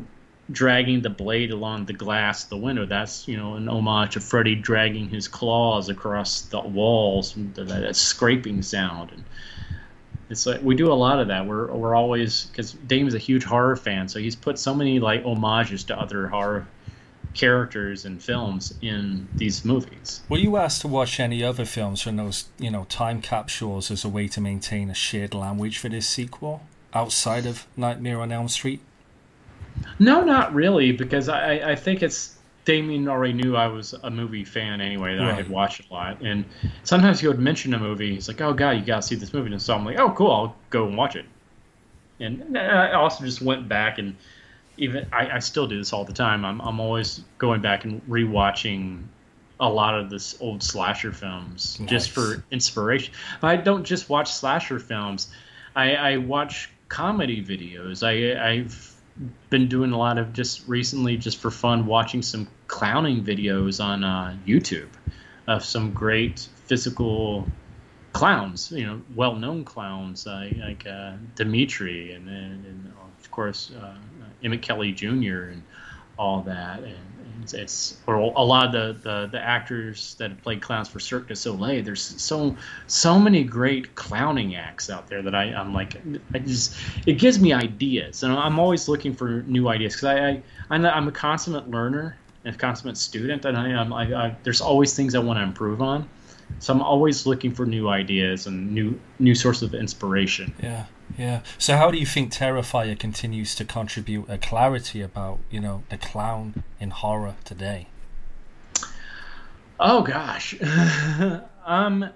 [0.51, 2.85] dragging the blade along the glass of the window.
[2.85, 8.61] That's you know an homage to Freddy dragging his claws across the walls, that scraping
[8.61, 9.11] sound.
[9.11, 9.23] And
[10.29, 11.45] it's like we do a lot of that.
[11.45, 15.23] We're we're always because Dame's a huge horror fan, so he's put so many like
[15.23, 16.67] homages to other horror
[17.33, 20.21] characters and films in these movies.
[20.27, 24.03] Were you asked to watch any other films from those, you know, time capsules as
[24.03, 28.49] a way to maintain a shared language for this sequel outside of Nightmare on Elm
[28.49, 28.81] Street?
[29.99, 34.43] No, not really, because I, I think it's Damien already knew I was a movie
[34.43, 36.21] fan anyway, that I had watched a lot.
[36.21, 36.43] And
[36.83, 38.13] sometimes he would mention a movie.
[38.13, 39.51] He's like, oh, God, you got to see this movie.
[39.51, 41.25] And so I'm like, oh, cool, I'll go and watch it.
[42.19, 44.15] And I also just went back and
[44.77, 46.45] even I, I still do this all the time.
[46.45, 49.03] I'm, I'm always going back and rewatching
[49.59, 53.13] a lot of this old slasher films just for inspiration.
[53.41, 55.29] But I don't just watch slasher films.
[55.75, 58.05] I, I watch comedy videos.
[58.05, 58.96] I I've
[59.49, 64.03] been doing a lot of just recently just for fun watching some clowning videos on
[64.03, 64.89] uh, YouTube
[65.47, 67.47] of some great physical
[68.13, 73.95] clowns, you know, well-known clowns uh, like uh, Dimitri and, and, and of course uh,
[74.43, 75.49] Emmett Kelly Jr.
[75.51, 75.63] and
[76.17, 76.79] all that.
[76.79, 76.97] And
[77.41, 81.27] it's, it's or a lot of the, the, the actors that played clowns for Cirque
[81.27, 81.83] du Soleil.
[81.83, 82.55] There's so
[82.87, 85.97] so many great clowning acts out there that I'm like,
[86.33, 90.29] I just it gives me ideas, and I'm always looking for new ideas because I,
[90.29, 94.13] I I'm, a, I'm a consummate learner and a consummate student, and I am I,
[94.13, 96.07] I, there's always things I want to improve on.
[96.59, 100.53] So I'm always looking for new ideas and new new sources of inspiration.
[100.61, 100.85] Yeah,
[101.17, 101.41] yeah.
[101.57, 105.97] So how do you think Terrifier continues to contribute a clarity about, you know, the
[105.97, 107.87] clown in horror today?
[109.79, 110.59] Oh gosh,
[111.65, 112.09] um,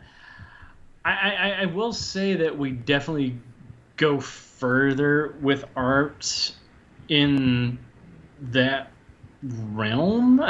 [1.06, 3.38] I, I I will say that we definitely
[3.98, 6.54] go further with art
[7.08, 7.78] in
[8.42, 8.92] that
[9.44, 10.42] realm.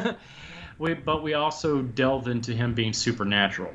[0.78, 3.72] we, but we also delve into him being supernatural.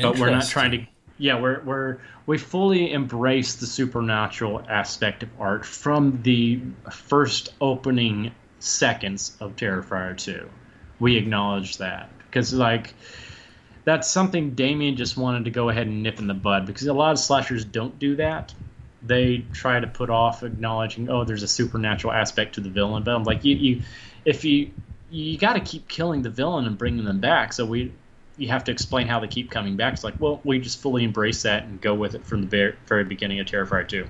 [0.00, 0.86] But we're not trying to.
[1.22, 8.32] Yeah, we're we're we fully embrace the supernatural aspect of art from the first opening
[8.58, 10.50] seconds of Terrifier 2.
[10.98, 12.94] We acknowledge that because like
[13.84, 16.92] that's something Damien just wanted to go ahead and nip in the bud because a
[16.92, 18.52] lot of slashers don't do that.
[19.00, 23.04] They try to put off acknowledging, oh, there's a supernatural aspect to the villain.
[23.04, 23.82] But I'm like, you, you
[24.24, 24.72] if you
[25.08, 27.52] you got to keep killing the villain and bringing them back.
[27.52, 27.92] So we
[28.36, 29.94] you have to explain how they keep coming back.
[29.94, 32.74] It's like, well, we just fully embrace that and go with it from the very,
[32.86, 34.06] very beginning of Terrifier 2.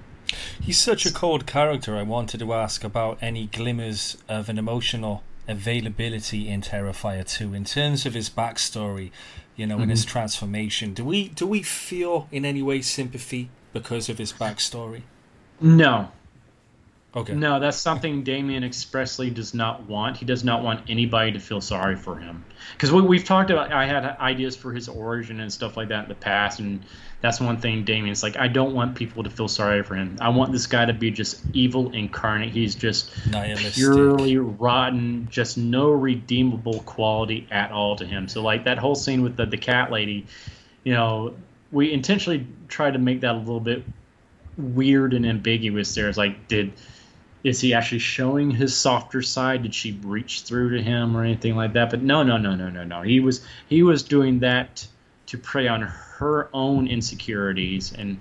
[0.60, 1.96] He's such a cold character.
[1.96, 7.64] I wanted to ask about any glimmers of an emotional availability in Terrifier 2 in
[7.64, 9.10] terms of his backstory,
[9.56, 10.12] you know, in his mm-hmm.
[10.12, 10.94] transformation.
[10.94, 15.02] Do we do we feel in any way sympathy because of his backstory?
[15.60, 16.10] No,
[17.14, 17.34] Okay.
[17.34, 20.16] No, that's something Damien expressly does not want.
[20.16, 22.42] He does not want anybody to feel sorry for him.
[22.72, 26.04] Because we, we've talked about, I had ideas for his origin and stuff like that
[26.04, 26.82] in the past, and
[27.20, 30.16] that's one thing Damien's like, I don't want people to feel sorry for him.
[30.22, 32.50] I want this guy to be just evil incarnate.
[32.50, 33.74] He's just Nihilistic.
[33.74, 38.26] purely rotten, just no redeemable quality at all to him.
[38.26, 40.26] So, like, that whole scene with the, the cat lady,
[40.82, 41.34] you know,
[41.70, 43.84] we intentionally tried to make that a little bit
[44.56, 46.08] weird and ambiguous there.
[46.08, 46.72] It's like, did
[47.44, 49.62] is he actually showing his softer side?
[49.62, 51.90] Did she reach through to him or anything like that?
[51.90, 53.02] But no, no, no, no, no, no.
[53.02, 54.86] He was he was doing that
[55.26, 58.20] to prey on her own insecurities and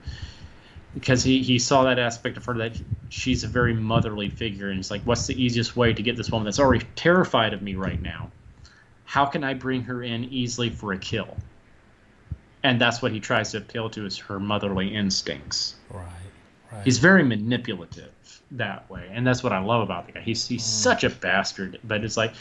[0.93, 2.73] because he, he saw that aspect of her that
[3.09, 6.31] she's a very motherly figure and he's like, what's the easiest way to get this
[6.31, 8.29] woman that's already terrified of me right now?
[9.05, 11.37] How can I bring her in easily for a kill?
[12.63, 15.75] And that's what he tries to appeal to is her motherly instincts.
[15.89, 16.05] Right,
[16.71, 16.83] Right.
[16.85, 18.11] He's very manipulative
[18.51, 20.21] that way, and that's what I love about the guy.
[20.21, 20.67] He's he's hmm.
[20.67, 22.33] such a bastard, but it's like,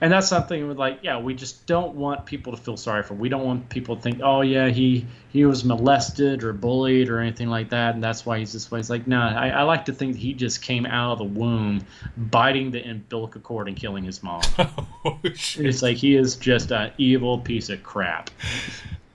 [0.00, 3.14] and that's something with like, yeah, we just don't want people to feel sorry for.
[3.14, 7.18] We don't want people to think, oh yeah, he he was molested or bullied or
[7.18, 8.80] anything like that, and that's why he's this way.
[8.80, 11.84] It's like, no, I, I like to think he just came out of the womb,
[12.16, 14.42] biting the umbilical cord and killing his mom.
[15.04, 18.30] oh, it's like he is just an evil piece of crap.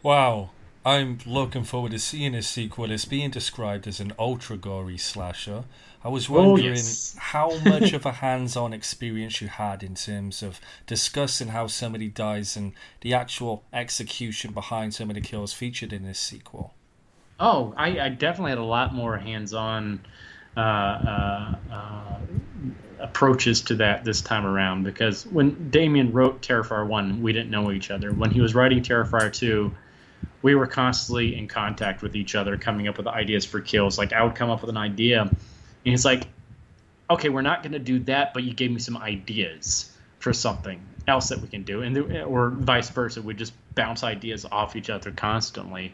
[0.04, 0.50] Wow.
[0.88, 2.92] I'm looking forward to seeing this sequel.
[2.92, 5.66] It's being described as an ultra gory slasher.
[6.02, 7.14] I was wondering yes.
[7.20, 12.08] how much of a hands on experience you had in terms of discussing how somebody
[12.08, 12.72] dies and
[13.02, 16.74] the actual execution behind some of the kills featured in this sequel.
[17.38, 20.00] Oh, I, I definitely had a lot more hands-on
[20.56, 22.18] uh, uh, uh,
[23.00, 27.74] approaches to that this time around because when Damien wrote Terrifier One, we didn't know
[27.74, 28.14] each other.
[28.14, 29.76] When he was writing Terrifier Two,
[30.42, 33.98] we were constantly in contact with each other, coming up with ideas for kills.
[33.98, 35.38] Like I would come up with an idea, and
[35.84, 36.28] he's like,
[37.10, 40.82] "Okay, we're not going to do that, but you gave me some ideas for something
[41.08, 43.22] else that we can do," and th- or vice versa.
[43.22, 45.94] We just bounce ideas off each other constantly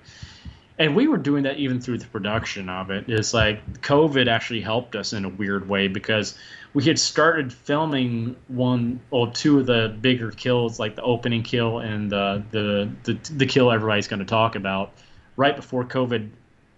[0.78, 3.06] and we were doing that even through the production of it.
[3.08, 6.38] It's like COVID actually helped us in a weird way because
[6.74, 11.80] we had started filming one or two of the bigger kills, like the opening kill
[11.80, 14.92] and the the the, the kill everybody's going to talk about,
[15.36, 16.30] right before COVID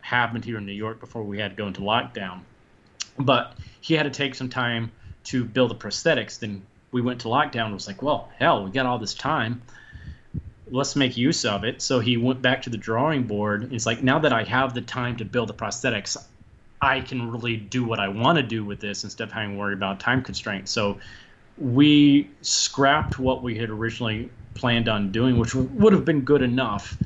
[0.01, 2.41] happened here in New York, before we had to go into lockdown.
[3.17, 4.91] But he had to take some time
[5.25, 6.39] to build the prosthetics.
[6.39, 7.71] Then we went to lockdown.
[7.71, 9.61] It was like, well, hell, we got all this time
[10.71, 11.81] let's make use of it.
[11.81, 13.69] So he went back to the drawing board.
[13.71, 16.17] He's like, now that I have the time to build the prosthetics,
[16.81, 19.57] I can really do what I want to do with this instead of having to
[19.57, 20.71] worry about time constraints.
[20.71, 20.99] So
[21.57, 26.97] we scrapped what we had originally planned on doing, which would have been good enough.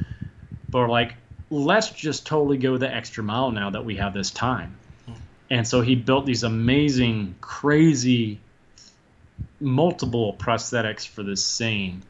[0.71, 1.15] But we're like,
[1.49, 4.75] let's just totally go the extra mile now that we have this time.
[5.05, 5.13] Hmm.
[5.49, 8.39] And so he built these amazing, crazy,
[9.59, 12.03] multiple prosthetics for this scene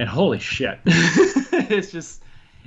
[0.00, 2.22] and holy shit it's just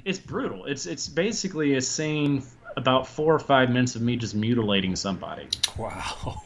[0.06, 2.44] it's brutal it's it's basically a scene
[2.78, 5.48] about four or five minutes of me just mutilating somebody
[5.78, 6.42] Wow.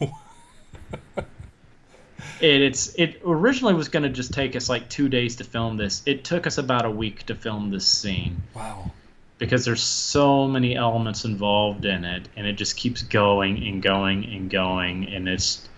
[2.40, 5.76] it, it's it originally was going to just take us like two days to film
[5.76, 8.90] this it took us about a week to film this scene wow.
[9.38, 14.24] because there's so many elements involved in it and it just keeps going and going
[14.24, 15.68] and going and it's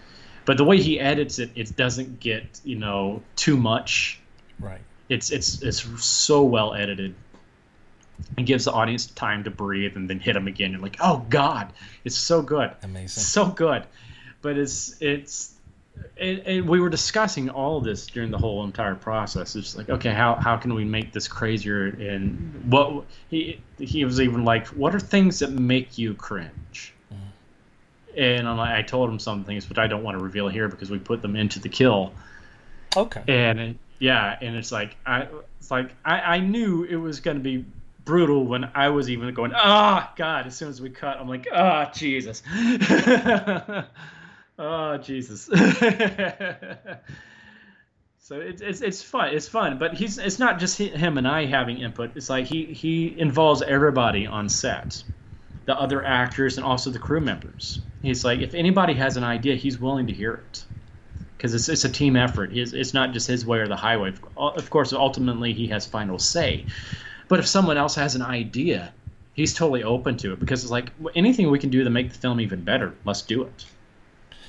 [0.45, 4.19] but the way he edits it it doesn't get you know too much
[4.59, 4.81] Right.
[5.09, 7.15] it's it's it's so well edited
[8.37, 10.73] and gives the audience time to breathe and then hit them again.
[10.73, 11.73] You're like oh god
[12.05, 12.71] it's so good.
[12.83, 13.23] Amazing.
[13.23, 13.85] so good.
[14.43, 15.55] But it's it's
[16.19, 19.57] and, and we were discussing all of this during the whole entire process.
[19.57, 21.87] It's like okay how, how can we make this crazier?
[21.87, 26.95] And what he he was even like what are things that make you cringe?
[27.13, 27.19] Mm.
[28.17, 30.69] And I'm like, I told him some things but I don't want to reveal here
[30.69, 32.13] because we put them into the kill.
[32.97, 33.23] Okay.
[33.29, 37.41] and it, yeah, and it's like I it's like I, I knew it was gonna
[37.41, 37.65] be
[38.05, 41.47] brutal when I was even going, ah, God, as soon as we cut, I'm like,
[41.53, 42.43] ah, Jesus.
[44.59, 45.45] oh, Jesus.
[48.19, 49.35] so it's, it's it's fun.
[49.35, 52.13] It's fun, but he's it's not just him and I having input.
[52.17, 55.03] It's like he he involves everybody on set,
[55.67, 57.81] the other actors and also the crew members.
[58.03, 60.65] He's like, if anybody has an idea, he's willing to hear it
[61.37, 62.57] because it's, it's a team effort.
[62.57, 64.15] It's, it's not just his way or the highway.
[64.37, 66.67] Of course, ultimately he has final say.
[67.31, 68.93] But if someone else has an idea,
[69.35, 72.19] he's totally open to it because it's like anything we can do to make the
[72.19, 73.65] film even better, let's do it.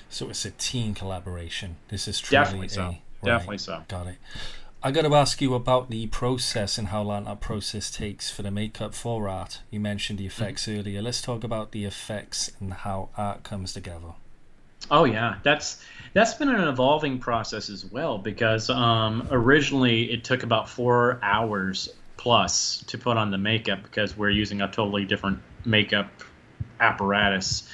[0.10, 1.76] So it's a team collaboration.
[1.90, 2.82] This is truly Definitely so.
[2.82, 3.84] a right, Definitely so.
[3.88, 4.16] Got it.
[4.84, 8.42] I got to ask you about the process and how long that process takes for
[8.42, 9.62] the makeup for art.
[9.70, 10.80] You mentioned the effects Mm-hmm.
[10.80, 11.02] earlier.
[11.04, 14.14] Let's talk about the effects and how art comes together.
[14.90, 20.42] Oh yeah, that's that's been an evolving process as well because um, originally it took
[20.42, 21.88] about four hours
[22.22, 26.08] plus to put on the makeup because we're using a totally different makeup
[26.80, 27.68] apparatus.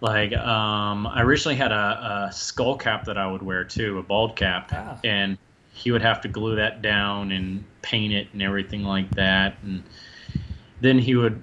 [0.00, 4.02] Like um, I originally had a, a skull cap that I would wear too, a
[4.02, 4.98] bald cap, Ah.
[5.04, 5.36] and
[5.74, 9.82] he would have to glue that down and paint it and everything like that, and
[10.80, 11.42] then he would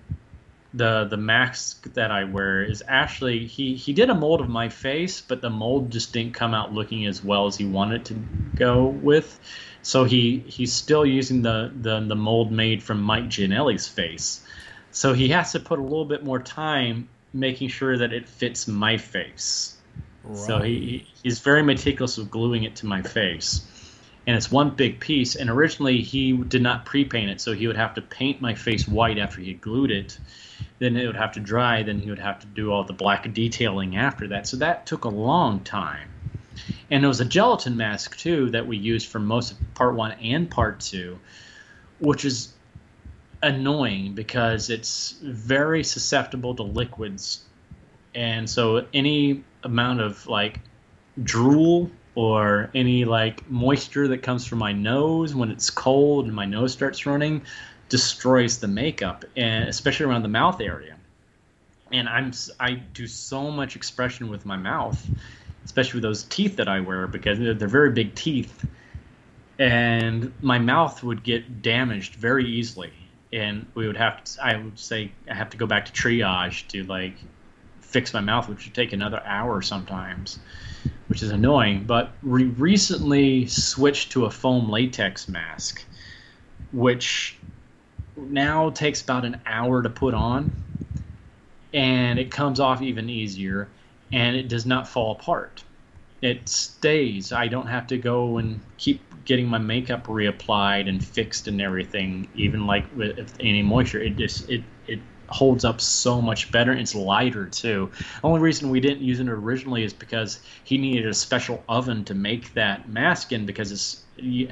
[0.73, 4.69] the the mask that I wear is actually he he did a mold of my
[4.69, 8.15] face, but the mold just didn't come out looking as well as he wanted to
[8.55, 9.39] go with.
[9.83, 14.45] So he he's still using the the, the mold made from Mike Giannelli's face.
[14.91, 18.67] So he has to put a little bit more time making sure that it fits
[18.67, 19.77] my face.
[20.33, 23.65] So he, he he's very meticulous with gluing it to my face.
[24.27, 25.35] And it's one big piece.
[25.35, 28.87] And originally he did not pre-paint it, so he would have to paint my face
[28.87, 30.19] white after he had glued it
[30.79, 31.83] Then it would have to dry.
[31.83, 34.47] Then he would have to do all the black detailing after that.
[34.47, 36.10] So that took a long time.
[36.89, 40.11] And it was a gelatin mask too that we used for most of part one
[40.13, 41.19] and part two,
[41.99, 42.53] which is
[43.41, 47.43] annoying because it's very susceptible to liquids.
[48.13, 50.59] And so any amount of like
[51.23, 56.45] drool or any like moisture that comes from my nose when it's cold and my
[56.45, 57.41] nose starts running
[57.89, 60.95] destroys the makeup and especially around the mouth area
[61.91, 65.09] and i'm i do so much expression with my mouth
[65.65, 68.65] especially with those teeth that i wear because they're, they're very big teeth.
[69.59, 72.91] And my mouth would get damaged very easily.
[73.31, 76.67] And we would have to i would say i have to go back to triage
[76.69, 77.15] to like
[77.81, 80.39] fix my mouth which would take another hour sometimes
[81.11, 81.83] which is annoying.
[81.83, 85.83] But we recently switched to a foam latex mask,
[86.71, 87.37] which
[88.15, 90.53] now takes about an hour to put on,
[91.73, 93.67] and it comes off even easier,
[94.11, 95.63] and it does not fall apart.
[96.21, 97.31] It stays.
[97.31, 102.27] I don't have to go and keep getting my makeup reapplied and fixed and everything,
[102.35, 104.01] even like with any moisture.
[104.01, 106.73] It just it it holds up so much better.
[106.73, 107.89] It's lighter too.
[107.97, 112.05] The Only reason we didn't use it originally is because he needed a special oven
[112.05, 114.03] to make that mask in because it's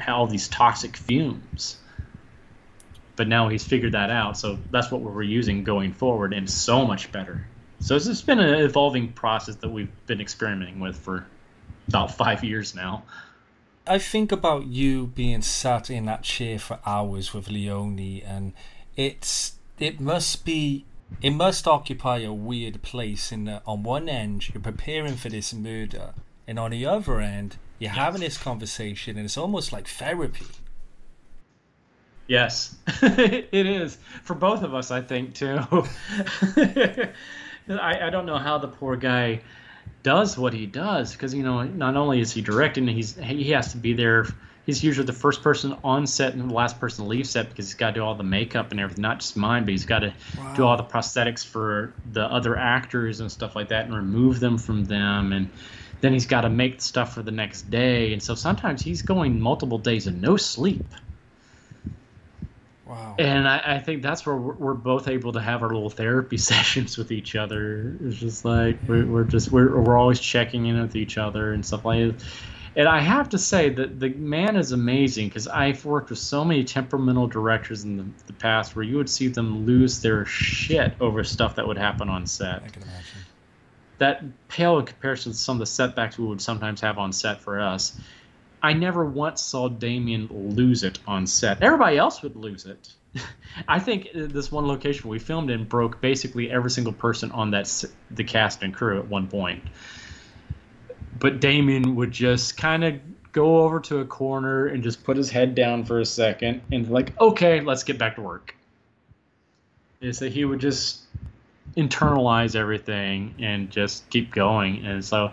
[0.07, 1.77] all these toxic fumes.
[3.15, 6.87] But now he's figured that out, so that's what we're using going forward, and so
[6.87, 7.45] much better.
[7.79, 11.25] So it's just been an evolving process that we've been experimenting with for
[11.87, 13.03] about five years now.
[13.87, 18.53] I think about you being sat in that chair for hours with Leone, and
[18.95, 20.85] it's it must be
[21.21, 25.53] it must occupy a weird place in that on one end you're preparing for this
[25.53, 26.13] murder
[26.47, 30.45] and on the other end you're having this conversation and it's almost like therapy
[32.29, 35.59] yes it is for both of us i think too
[37.67, 39.41] I, I don't know how the poor guy
[40.01, 43.73] does what he does because you know not only is he directing he's he has
[43.73, 44.25] to be there
[44.69, 47.65] he's usually the first person on set and the last person to leave set because
[47.65, 49.99] he's got to do all the makeup and everything, not just mine, but he's got
[49.99, 50.53] to wow.
[50.53, 54.59] do all the prosthetics for the other actors and stuff like that and remove them
[54.59, 55.33] from them.
[55.33, 55.49] And
[56.01, 58.13] then he's got to make stuff for the next day.
[58.13, 60.93] And so sometimes he's going multiple days of no sleep.
[62.89, 63.15] Wow.
[63.19, 66.37] And I, I think that's where we're, we're, both able to have our little therapy
[66.51, 67.95] sessions with each other.
[68.01, 71.65] It's just like we're, we're just we're, we're always checking in with each other and
[71.65, 72.25] stuff like that
[72.75, 76.45] and I have to say that the man is amazing because I've worked with so
[76.45, 80.95] many temperamental directors in the, the, past where you would see them lose their shit
[80.99, 82.63] over stuff that would happen on set.
[82.63, 83.19] I can imagine.
[83.97, 87.41] That pale in comparison to some of the setbacks we would sometimes have on set
[87.41, 87.99] for us.
[88.61, 91.61] I never once saw Damien lose it on set.
[91.61, 92.93] Everybody else would lose it.
[93.67, 97.85] I think this one location we filmed in broke basically every single person on that
[98.11, 99.63] the cast and crew at one point
[101.19, 102.99] but Damien would just kind of
[103.31, 106.89] go over to a corner and just put his head down for a second and
[106.89, 108.55] like, okay, let's get back to work.
[110.01, 111.01] Is that he would just
[111.75, 115.31] internalize everything and just keep going, and so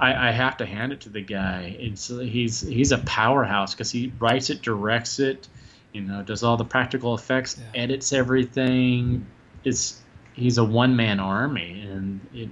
[0.00, 1.76] I, I have to hand it to the guy.
[1.78, 5.46] It's he's he's a powerhouse because he writes it, directs it,
[5.92, 7.82] you know, does all the practical effects, yeah.
[7.82, 9.26] edits everything.
[9.62, 10.00] It's
[10.32, 12.48] he's a one man army, and it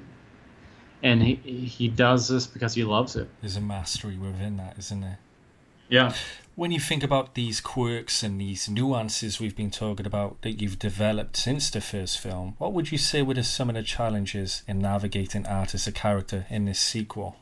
[1.02, 3.28] and he he does this because he loves it.
[3.40, 5.18] There's a mastery within that, isn't there?
[5.88, 6.14] Yeah.
[6.58, 10.80] When you think about these quirks and these nuances we've been talking about that you've
[10.80, 14.64] developed since the first film, what would you say were the some of the challenges
[14.66, 17.36] in navigating art as a character in this sequel?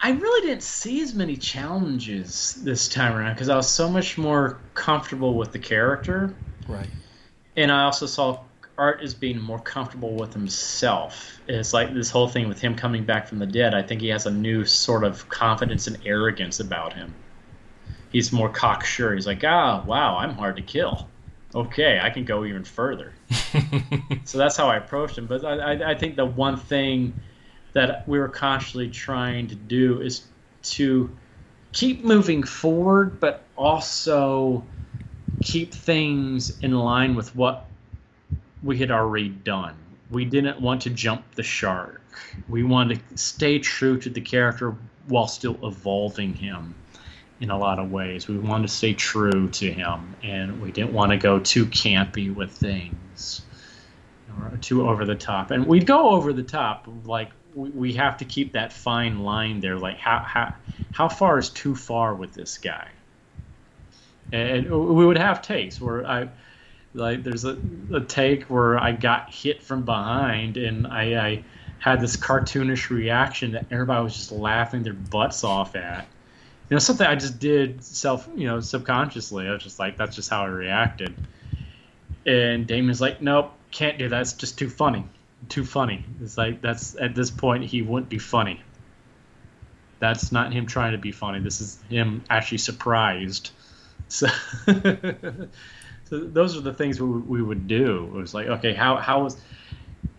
[0.00, 4.16] I really didn't see as many challenges this time around because I was so much
[4.16, 6.32] more comfortable with the character.
[6.68, 6.86] Right.
[7.56, 8.44] And I also saw
[8.78, 11.40] Art is being more comfortable with himself.
[11.48, 13.74] It's like this whole thing with him coming back from the dead.
[13.74, 17.14] I think he has a new sort of confidence and arrogance about him.
[18.10, 19.14] He's more cocksure.
[19.14, 21.08] He's like, ah, wow, I'm hard to kill.
[21.54, 23.12] Okay, I can go even further.
[24.24, 25.26] so that's how I approached him.
[25.26, 27.14] But I, I, I think the one thing
[27.72, 30.26] that we were consciously trying to do is
[30.62, 31.16] to
[31.72, 34.64] keep moving forward, but also
[35.40, 37.68] keep things in line with what
[38.66, 39.74] we had already done.
[40.10, 42.02] We didn't want to jump the shark.
[42.48, 44.76] We wanted to stay true to the character
[45.08, 46.74] while still evolving him
[47.40, 48.28] in a lot of ways.
[48.28, 52.34] We wanted to stay true to him, and we didn't want to go too campy
[52.34, 53.42] with things
[54.40, 55.50] or too over the top.
[55.50, 59.60] And we'd go over the top, like we, we have to keep that fine line
[59.60, 59.78] there.
[59.78, 60.54] Like how how
[60.92, 62.88] how far is too far with this guy?
[64.32, 66.28] And we would have takes where I
[66.96, 67.58] Like there's a,
[67.92, 71.44] a take where I got hit from behind and I, I
[71.78, 76.06] had this cartoonish reaction that everybody was just laughing their butts off at.
[76.68, 79.46] You know, something I just did self, you know, subconsciously.
[79.46, 81.14] I was just like, that's just how I reacted.
[82.24, 84.20] And Damien's like, nope, can't do that.
[84.20, 85.04] It's just too funny.
[85.48, 86.04] Too funny.
[86.20, 88.62] It's like that's at this point he wouldn't be funny.
[89.98, 91.40] That's not him trying to be funny.
[91.40, 93.50] This is him actually surprised.
[94.08, 94.28] So,
[96.08, 98.04] so those are the things we, we would do.
[98.14, 99.36] It was like, okay, how how was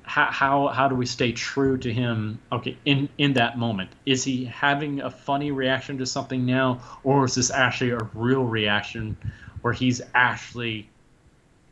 [0.04, 2.40] how, how how do we stay true to him?
[2.52, 7.26] Okay, in in that moment, is he having a funny reaction to something now, or
[7.26, 9.18] is this actually a real reaction,
[9.62, 10.90] where he's actually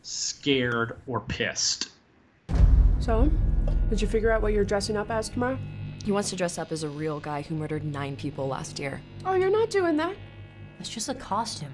[0.02, 1.90] scared or pissed?
[3.00, 3.30] So,
[3.90, 5.58] did you figure out what you're dressing up as tomorrow?
[6.06, 9.02] He wants to dress up as a real guy who murdered nine people last year.
[9.26, 10.16] Oh, you're not doing that.
[10.80, 11.74] It's just a costume.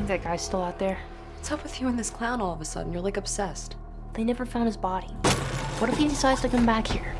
[0.00, 0.98] Think that guy's still out there?
[1.36, 2.90] What's up with you and this clown all of a sudden?
[2.90, 3.76] You're like obsessed.
[4.14, 5.08] They never found his body.
[5.78, 7.14] What if he decides to come back here?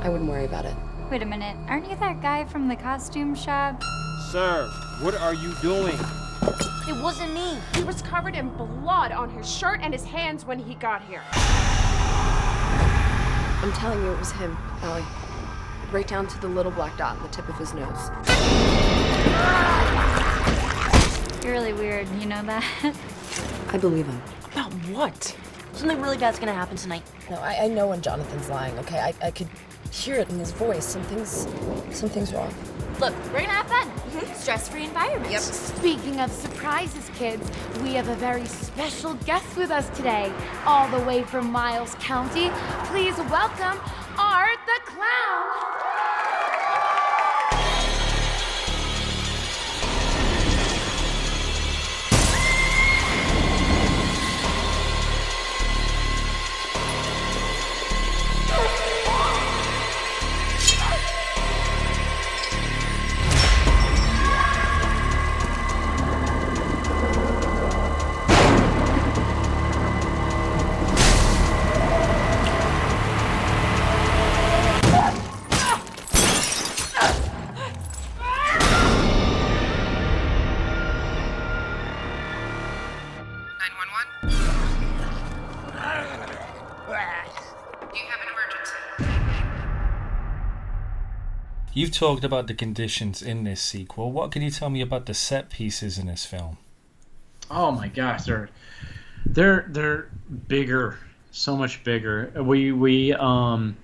[0.00, 0.74] I wouldn't worry about it.
[1.10, 3.82] Wait a minute, aren't you that guy from the costume shop?
[4.30, 4.70] Sir,
[5.00, 5.98] what are you doing?
[6.88, 7.58] It wasn't me.
[7.74, 11.22] He was covered in blood on his shirt and his hands when he got here.
[13.62, 15.02] I'm telling you, it was him, Allie.
[15.90, 18.10] Right down to the little black dot on the tip of his nose.
[21.42, 22.64] You're really weird, you know that?
[23.72, 24.20] I believe him.
[24.52, 25.36] About what?
[25.72, 27.02] Something really bad's gonna happen tonight.
[27.30, 28.98] No, I, I know when Jonathan's lying, okay?
[28.98, 29.48] I, I could
[29.90, 30.84] hear it in his voice.
[30.84, 31.46] Something's
[31.90, 32.52] something's wrong.
[33.00, 33.88] Look, we're gonna have fun.
[33.88, 34.34] Mm-hmm.
[34.34, 35.32] Stress-free environment.
[35.32, 35.40] Yep.
[35.40, 37.50] Speaking of surprises, kids,
[37.82, 40.32] we have a very special guest with us today,
[40.66, 42.50] all the way from Miles County.
[42.84, 43.80] Please welcome
[44.18, 45.99] Art the Clown.
[91.90, 94.12] You've talked about the conditions in this sequel.
[94.12, 96.56] What can you tell me about the set pieces in this film?
[97.50, 98.48] Oh my gosh, they're
[99.26, 100.08] they're they're
[100.46, 101.00] bigger,
[101.32, 102.30] so much bigger.
[102.40, 103.76] We we um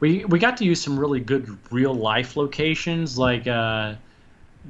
[0.00, 3.94] we we got to use some really good real life locations, like uh,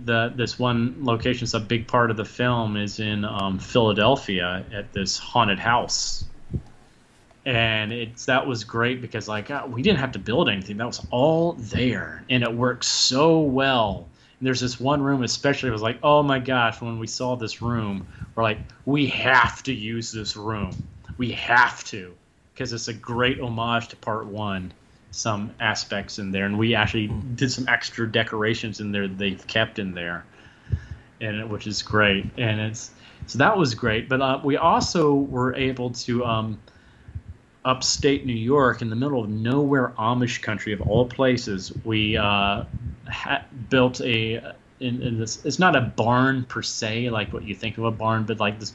[0.04, 1.44] the this one location.
[1.44, 6.26] is a big part of the film is in um, Philadelphia at this haunted house,
[7.44, 10.76] and it's that was great because like uh, we didn't have to build anything.
[10.76, 14.08] That was all there, and it worked so well.
[14.38, 17.36] And there's this one room, especially, it was like, oh my gosh, when we saw
[17.36, 20.72] this room, we're like, we have to use this room.
[21.16, 22.12] We have to,
[22.52, 24.72] because it's a great homage to part one,
[25.12, 26.46] some aspects in there.
[26.46, 30.24] And we actually did some extra decorations in there they've kept in there,
[31.20, 32.26] and which is great.
[32.36, 32.90] And it's
[33.26, 34.08] so that was great.
[34.08, 36.24] But uh, we also were able to.
[36.24, 36.58] Um,
[37.64, 42.64] upstate New York, in the middle of nowhere, Amish country of all places, we uh,
[43.08, 44.54] ha- built a.
[44.80, 47.92] In, in this, it's not a barn per se, like what you think of a
[47.92, 48.72] barn, but like this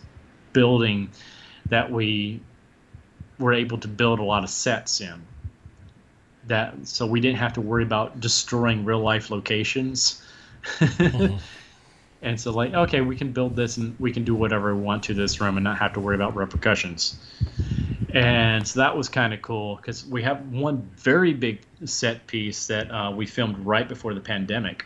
[0.53, 1.09] building
[1.67, 2.39] that we
[3.39, 5.21] were able to build a lot of sets in.
[6.45, 10.23] That so we didn't have to worry about destroying real life locations.
[12.21, 15.03] And so, like, okay, we can build this and we can do whatever we want
[15.03, 17.19] to this room and not have to worry about repercussions.
[18.17, 22.65] And so that was kind of cool because we have one very big set piece
[22.65, 24.85] that uh, we filmed right before the pandemic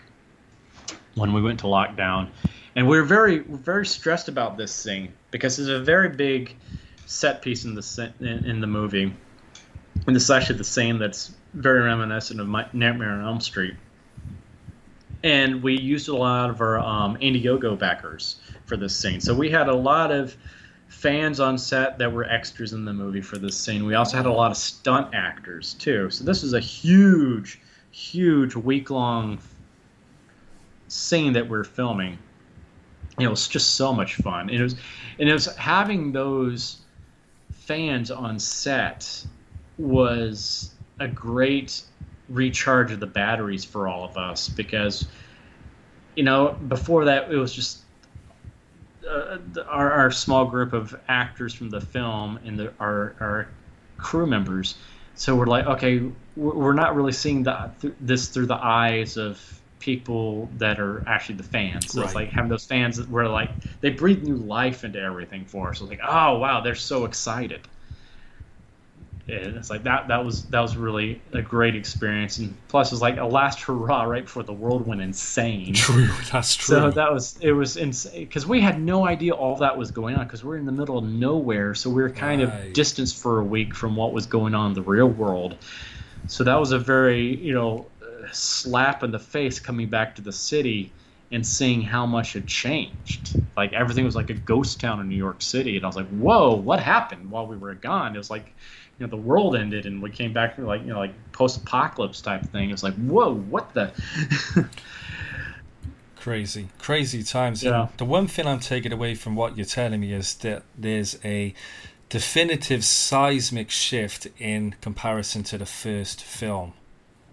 [1.15, 2.27] when we went to lockdown.
[2.75, 6.57] And we were very, very stressed about this thing because it's a very big
[7.05, 9.13] set piece in the in, in the movie.
[10.07, 13.75] And this is actually the same that's very reminiscent of my Nightmare on Elm Street
[15.23, 19.21] and we used a lot of our um, Indiegogo backers for this scene.
[19.21, 20.35] So we had a lot of
[20.91, 23.85] fans on set that were extras in the movie for this scene.
[23.85, 26.09] We also had a lot of stunt actors too.
[26.09, 27.61] So this was a huge,
[27.91, 29.39] huge week long
[30.89, 32.19] scene that we're filming.
[33.17, 34.49] And it was just so much fun.
[34.49, 34.75] And it was,
[35.17, 36.81] and it was having those
[37.51, 39.25] fans on set
[39.77, 41.83] was a great
[42.27, 45.07] recharge of the batteries for all of us because
[46.15, 47.79] you know before that it was just
[49.09, 49.37] uh,
[49.67, 53.47] our, our small group of actors from the film and the, our our
[53.97, 54.75] crew members
[55.15, 56.01] so we're like okay
[56.35, 61.35] we're not really seeing the, th- this through the eyes of people that are actually
[61.35, 61.91] the fans.
[61.91, 62.05] So right.
[62.05, 63.49] it's like having those fans where like
[63.81, 65.81] they breathe new life into everything for us.
[65.81, 67.67] It's like, oh wow, they're so excited.
[69.27, 72.95] And it's like that that was that was really a great experience and plus it
[72.95, 76.91] was like a last hurrah right before the world went insane true that's true so
[76.91, 80.25] that was it was insane because we had no idea all that was going on
[80.25, 82.67] because we're in the middle of nowhere so we were kind right.
[82.67, 85.55] of distanced for a week from what was going on in the real world
[86.27, 87.85] so that was a very you know
[88.31, 90.91] slap in the face coming back to the city
[91.31, 93.41] and seeing how much had changed.
[93.55, 96.09] Like everything was like a ghost town in New York City, and I was like,
[96.09, 98.53] "Whoa, what happened while we were gone?" It was like,
[99.01, 102.21] you know, the world ended, and we came back to like you know like post-apocalypse
[102.21, 102.69] type thing.
[102.69, 103.91] It's like, "Whoa, what the."
[106.15, 107.63] crazy, crazy times.
[107.63, 107.87] Yeah.
[107.97, 111.55] The one thing I'm taking away from what you're telling me is that there's a
[112.09, 116.73] definitive seismic shift in comparison to the first film.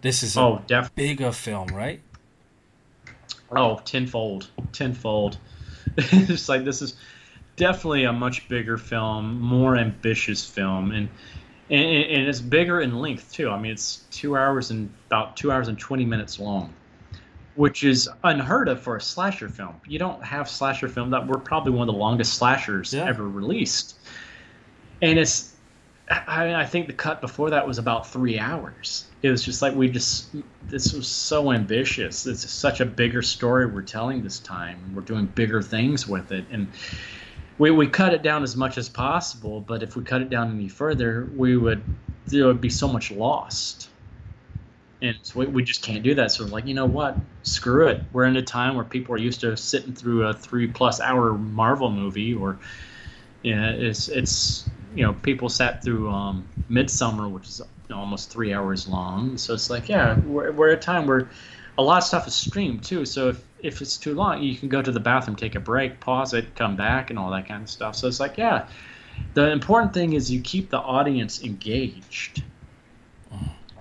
[0.01, 2.01] This is a oh, def- bigger film, right?
[3.51, 5.37] Oh, tenfold, tenfold.
[5.99, 6.97] it's like this is
[7.57, 11.11] definitely a much bigger film, more ambitious film, and,
[11.71, 13.51] and and it's bigger in length too.
[13.51, 16.73] I mean, it's two hours and about two hours and twenty minutes long,
[17.57, 19.75] which is unheard of for a slasher film.
[19.87, 23.07] You don't have slasher film that were probably one of the longest slashers yeah.
[23.07, 23.97] ever released,
[25.03, 25.55] and it's.
[26.11, 29.75] I, I think the cut before that was about three hours it was just like
[29.75, 30.29] we just
[30.65, 35.27] this was so ambitious it's such a bigger story we're telling this time we're doing
[35.27, 36.69] bigger things with it and
[37.59, 40.51] we, we cut it down as much as possible but if we cut it down
[40.51, 41.83] any further we would
[42.31, 43.89] there would be so much lost.
[45.01, 46.33] And so we, we just can't do that.
[46.33, 47.17] So we're like you know what?
[47.43, 48.03] Screw it.
[48.13, 51.33] We're in a time where people are used to sitting through a three plus hour
[51.35, 52.59] marvel movie or
[53.43, 58.89] yeah it's it's you know people sat through um Midsommar which is almost three hours
[58.89, 59.39] long.
[59.39, 61.31] So it's like, yeah, we're, we're at a time where
[61.79, 63.05] a lot of stuff is streamed too.
[63.05, 66.01] So if, if it's too long, you can go to the bathroom, take a break,
[66.01, 67.95] pause it, come back, and all that kind of stuff.
[67.95, 68.69] So it's like, yeah,
[69.35, 72.43] the important thing is you keep the audience engaged.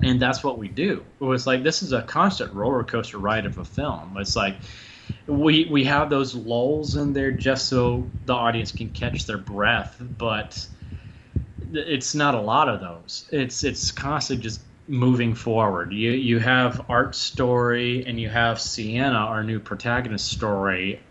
[0.03, 1.03] And that's what we do.
[1.19, 4.15] It was like this is a constant roller coaster ride of a film.
[4.19, 4.57] It's like
[5.25, 9.99] we we have those lulls in there just so the audience can catch their breath,
[9.99, 10.67] but
[11.73, 13.27] it's not a lot of those.
[13.31, 15.91] It's it's constantly just moving forward.
[15.91, 21.01] You you have Art's story and you have Sienna, our new protagonist story,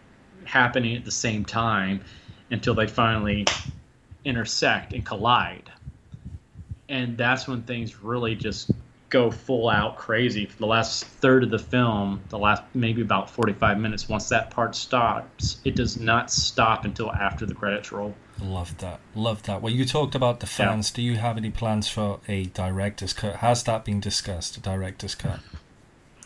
[0.45, 2.01] happening at the same time
[2.51, 3.45] until they finally
[4.25, 5.71] intersect and collide.
[6.89, 8.71] And that's when things really just
[9.09, 10.47] go full out crazy.
[10.47, 14.51] For the last third of the film, the last maybe about 45 minutes, once that
[14.51, 18.15] part stops, it does not stop until after the credits roll.
[18.41, 19.01] Love that.
[19.15, 19.63] Love that.
[19.63, 20.91] Well, you talked about the fans.
[20.91, 20.97] Yeah.
[20.97, 23.37] Do you have any plans for a director's cut?
[23.37, 25.41] Has that been discussed, a director's cut?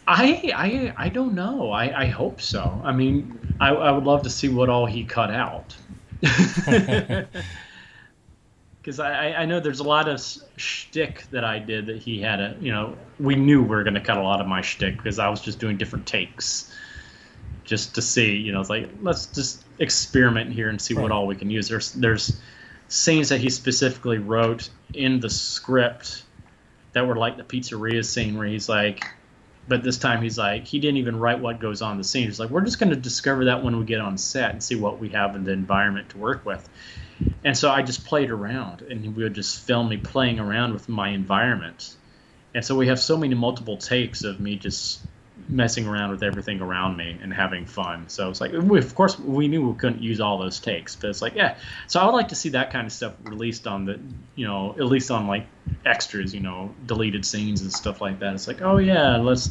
[0.07, 1.71] I I I don't know.
[1.71, 2.81] I, I hope so.
[2.85, 5.77] I mean, I, I would love to see what all he cut out.
[8.83, 12.41] Because I, I know there's a lot of shtick that I did that he had
[12.41, 14.97] a you know we knew we were going to cut a lot of my shtick
[14.97, 16.70] because I was just doing different takes
[17.71, 21.27] just to see you know it's like let's just experiment here and see what all
[21.27, 21.69] we can use.
[21.69, 22.39] There's there's
[22.89, 26.25] scenes that he specifically wrote in the script
[26.93, 29.05] that were like the pizzeria scene where he's like
[29.69, 32.25] but this time he's like he didn't even write what goes on the scene.
[32.25, 34.75] He's like we're just going to discover that when we get on set and see
[34.75, 36.69] what we have in the environment to work with.
[37.45, 40.89] And so i just played around and we would just film me playing around with
[40.89, 41.95] my environment.
[42.53, 45.07] And so we have so many multiple takes of me just
[45.51, 48.09] messing around with everything around me and having fun.
[48.09, 51.11] So it's like, we, of course, we knew we couldn't use all those takes, but
[51.11, 51.57] it's like, yeah.
[51.89, 54.01] So I would like to see that kind of stuff released on the,
[54.37, 55.47] you know, at least on like
[55.85, 58.35] extras, you know, deleted scenes and stuff like that.
[58.35, 59.51] It's like, oh yeah, let's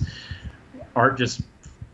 [0.95, 1.41] art just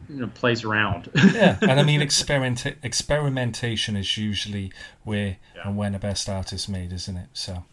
[0.09, 1.09] you know plays around.
[1.33, 4.71] yeah, and I mean, experiment experimentation is usually
[5.03, 5.67] where yeah.
[5.67, 7.29] and when the best art is made, isn't it?
[7.33, 7.65] So.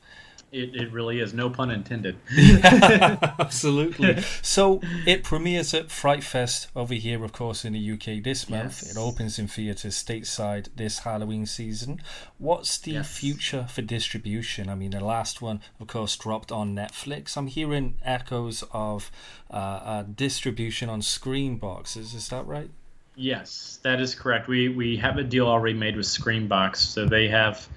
[0.52, 2.16] It, it really is, no pun intended.
[2.36, 4.20] Absolutely.
[4.42, 8.82] so it premieres at Fright Fest over here, of course, in the UK this month.
[8.82, 8.90] Yes.
[8.90, 12.02] It opens in theatres stateside this Halloween season.
[12.36, 13.18] What's the yes.
[13.18, 14.68] future for distribution?
[14.68, 17.34] I mean, the last one, of course, dropped on Netflix.
[17.38, 19.10] I'm hearing echoes of
[19.50, 22.12] uh, uh, distribution on screen boxes.
[22.12, 22.68] Is that right?
[23.16, 24.48] Yes, that is correct.
[24.48, 27.68] We we have a deal already made with Screambox, so they have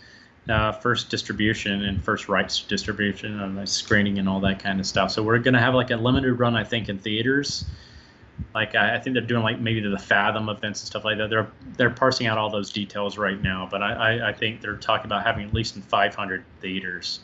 [0.50, 4.86] uh, first distribution and first rights distribution and the screening and all that kind of
[4.86, 5.12] stuff.
[5.12, 7.66] So we're gonna have like a limited run, I think, in theaters.
[8.54, 11.30] Like I, I think they're doing like maybe the Fathom events and stuff like that.
[11.30, 14.78] They're they're parsing out all those details right now, but I, I, I think they're
[14.78, 17.22] talking about having at least in 500 theaters,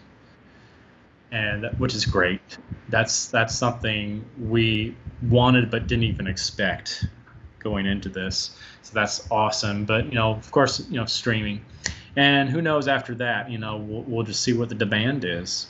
[1.32, 2.42] and which is great.
[2.90, 7.08] That's that's something we wanted but didn't even expect
[7.60, 8.58] going into this.
[8.82, 9.86] So that's awesome.
[9.86, 11.64] But you know, of course, you know, streaming
[12.16, 15.68] and who knows after that, you know, we'll, we'll just see what the demand is.